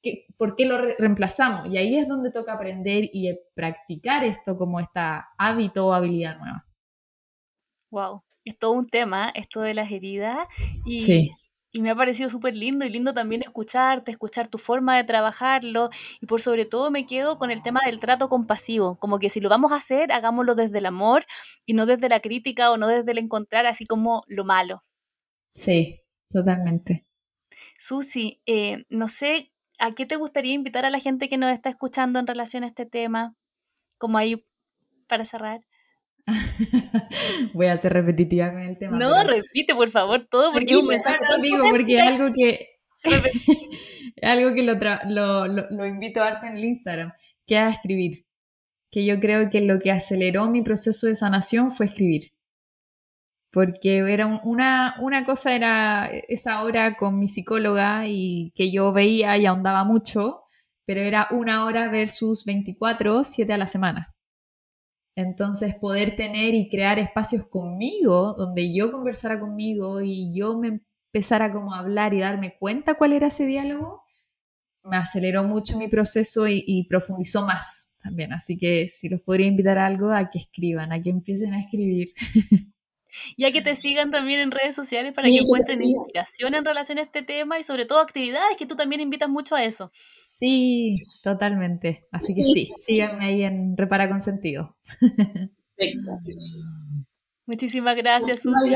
¿qué, 0.00 0.26
¿por 0.36 0.54
qué 0.54 0.64
lo 0.64 0.78
reemplazamos? 0.78 1.66
Y 1.66 1.76
ahí 1.76 1.96
es 1.96 2.06
donde 2.06 2.30
toca 2.30 2.52
aprender 2.52 3.10
y 3.12 3.36
practicar 3.52 4.22
esto 4.22 4.56
como 4.56 4.78
esta 4.78 5.30
hábito 5.36 5.88
o 5.88 5.92
habilidad 5.92 6.38
nueva. 6.38 6.64
Wow, 7.90 8.22
es 8.44 8.56
todo 8.56 8.72
un 8.72 8.88
tema, 8.88 9.32
esto 9.34 9.60
de 9.60 9.74
las 9.74 9.90
heridas. 9.90 10.46
Y 10.86 11.00
sí. 11.00 11.30
Y 11.74 11.82
me 11.82 11.90
ha 11.90 11.96
parecido 11.96 12.28
súper 12.28 12.56
lindo 12.56 12.84
y 12.84 12.88
lindo 12.88 13.12
también 13.12 13.42
escucharte, 13.42 14.12
escuchar 14.12 14.46
tu 14.46 14.58
forma 14.58 14.96
de 14.96 15.02
trabajarlo 15.02 15.90
y 16.20 16.26
por 16.26 16.40
sobre 16.40 16.66
todo 16.66 16.92
me 16.92 17.04
quedo 17.04 17.36
con 17.36 17.50
el 17.50 17.62
tema 17.62 17.80
del 17.84 17.98
trato 17.98 18.28
compasivo, 18.28 18.96
como 19.00 19.18
que 19.18 19.28
si 19.28 19.40
lo 19.40 19.48
vamos 19.48 19.72
a 19.72 19.76
hacer, 19.76 20.12
hagámoslo 20.12 20.54
desde 20.54 20.78
el 20.78 20.86
amor 20.86 21.26
y 21.66 21.74
no 21.74 21.84
desde 21.84 22.08
la 22.08 22.20
crítica 22.20 22.70
o 22.70 22.76
no 22.76 22.86
desde 22.86 23.10
el 23.10 23.18
encontrar 23.18 23.66
así 23.66 23.86
como 23.86 24.22
lo 24.28 24.44
malo. 24.44 24.82
Sí, 25.52 26.00
totalmente. 26.30 27.06
Susi, 27.76 28.40
eh, 28.46 28.84
no 28.88 29.08
sé, 29.08 29.50
¿a 29.80 29.90
qué 29.96 30.06
te 30.06 30.14
gustaría 30.14 30.52
invitar 30.52 30.84
a 30.84 30.90
la 30.90 31.00
gente 31.00 31.28
que 31.28 31.38
nos 31.38 31.52
está 31.52 31.70
escuchando 31.70 32.20
en 32.20 32.28
relación 32.28 32.62
a 32.62 32.68
este 32.68 32.86
tema? 32.86 33.34
Como 33.98 34.16
ahí 34.16 34.46
para 35.08 35.24
cerrar. 35.24 35.66
Voy 37.52 37.66
a 37.66 37.76
ser 37.76 37.92
repetitiva 37.92 38.50
con 38.50 38.62
el 38.62 38.78
tema. 38.78 38.98
No, 38.98 39.22
repite 39.24 39.74
por 39.74 39.90
favor 39.90 40.26
todo 40.30 40.52
porque 40.52 40.72
es 40.72 40.78
un 40.78 40.86
mensaje. 40.86 41.18
No, 41.50 41.70
porque 41.70 41.98
es 41.98 42.02
algo 42.02 42.32
que. 42.34 42.70
algo 44.22 44.54
que 44.54 44.62
lo, 44.62 45.46
lo, 45.46 45.86
invito 45.86 46.22
harto 46.22 46.46
en 46.46 46.56
el 46.56 46.64
Instagram, 46.64 47.12
que 47.46 47.56
es 47.56 47.74
escribir. 47.74 48.26
Que 48.90 49.04
yo 49.04 49.20
creo 49.20 49.50
que 49.50 49.60
lo 49.60 49.78
que 49.78 49.90
aceleró 49.90 50.48
mi 50.48 50.62
proceso 50.62 51.06
de 51.06 51.16
sanación 51.16 51.70
fue 51.70 51.86
escribir. 51.86 52.32
Porque 53.50 53.98
era 53.98 54.26
una, 54.26 54.96
una 55.00 55.24
cosa 55.24 55.54
era 55.54 56.08
esa 56.28 56.64
hora 56.64 56.96
con 56.96 57.18
mi 57.18 57.28
psicóloga 57.28 58.06
y 58.06 58.52
que 58.56 58.72
yo 58.72 58.92
veía 58.92 59.36
y 59.36 59.46
ahondaba 59.46 59.84
mucho, 59.84 60.42
pero 60.86 61.02
era 61.02 61.28
una 61.30 61.64
hora 61.64 61.88
versus 61.88 62.44
24, 62.44 63.24
7 63.24 63.52
a 63.52 63.58
la 63.58 63.66
semana. 63.66 64.13
Entonces, 65.16 65.76
poder 65.76 66.16
tener 66.16 66.54
y 66.54 66.68
crear 66.68 66.98
espacios 66.98 67.46
conmigo, 67.46 68.34
donde 68.34 68.74
yo 68.74 68.90
conversara 68.90 69.38
conmigo 69.38 70.00
y 70.00 70.34
yo 70.34 70.58
me 70.58 70.80
empezara 71.12 71.52
como 71.52 71.72
a 71.72 71.78
hablar 71.78 72.14
y 72.14 72.20
darme 72.20 72.56
cuenta 72.58 72.94
cuál 72.94 73.12
era 73.12 73.28
ese 73.28 73.46
diálogo, 73.46 74.02
me 74.82 74.96
aceleró 74.96 75.44
mucho 75.44 75.78
mi 75.78 75.88
proceso 75.88 76.46
y, 76.48 76.86
profundizó 76.88 77.46
más 77.46 77.92
también. 77.98 78.32
Así 78.32 78.58
que 78.58 78.88
si 78.88 79.08
los 79.08 79.20
podría 79.22 79.46
invitar 79.46 79.78
algo, 79.78 80.10
a 80.12 80.28
que 80.28 80.38
escriban, 80.38 80.92
a 80.92 81.00
que 81.00 81.10
empiecen 81.10 81.54
a 81.54 81.60
escribir. 81.60 82.12
Y 83.36 83.44
a 83.44 83.52
que 83.52 83.62
te 83.62 83.74
sigan 83.74 84.10
también 84.10 84.40
en 84.40 84.50
redes 84.50 84.74
sociales 84.74 85.12
para 85.12 85.28
que 85.28 85.38
encuentren 85.38 85.82
inspiración 85.82 86.54
en 86.54 86.64
relación 86.64 86.98
a 86.98 87.02
este 87.02 87.22
tema 87.22 87.58
y 87.58 87.62
sobre 87.62 87.86
todo 87.86 88.00
actividades 88.00 88.56
que 88.56 88.66
tú 88.66 88.76
también 88.76 89.00
invitas 89.00 89.28
mucho 89.28 89.54
a 89.56 89.64
eso. 89.64 89.90
Sí, 90.22 91.02
totalmente. 91.22 92.06
Así 92.10 92.34
que 92.34 92.42
sí, 92.42 92.72
síganme 92.76 93.24
ahí 93.24 93.42
en 93.42 93.76
Repara 93.76 94.08
con 94.08 94.20
Sentido. 94.20 94.76
Muchísimas 97.46 97.96
gracias, 97.96 98.42
Susi. 98.42 98.72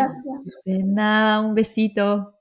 De 0.64 0.82
nada, 0.84 1.40
un 1.40 1.54
besito. 1.54 2.37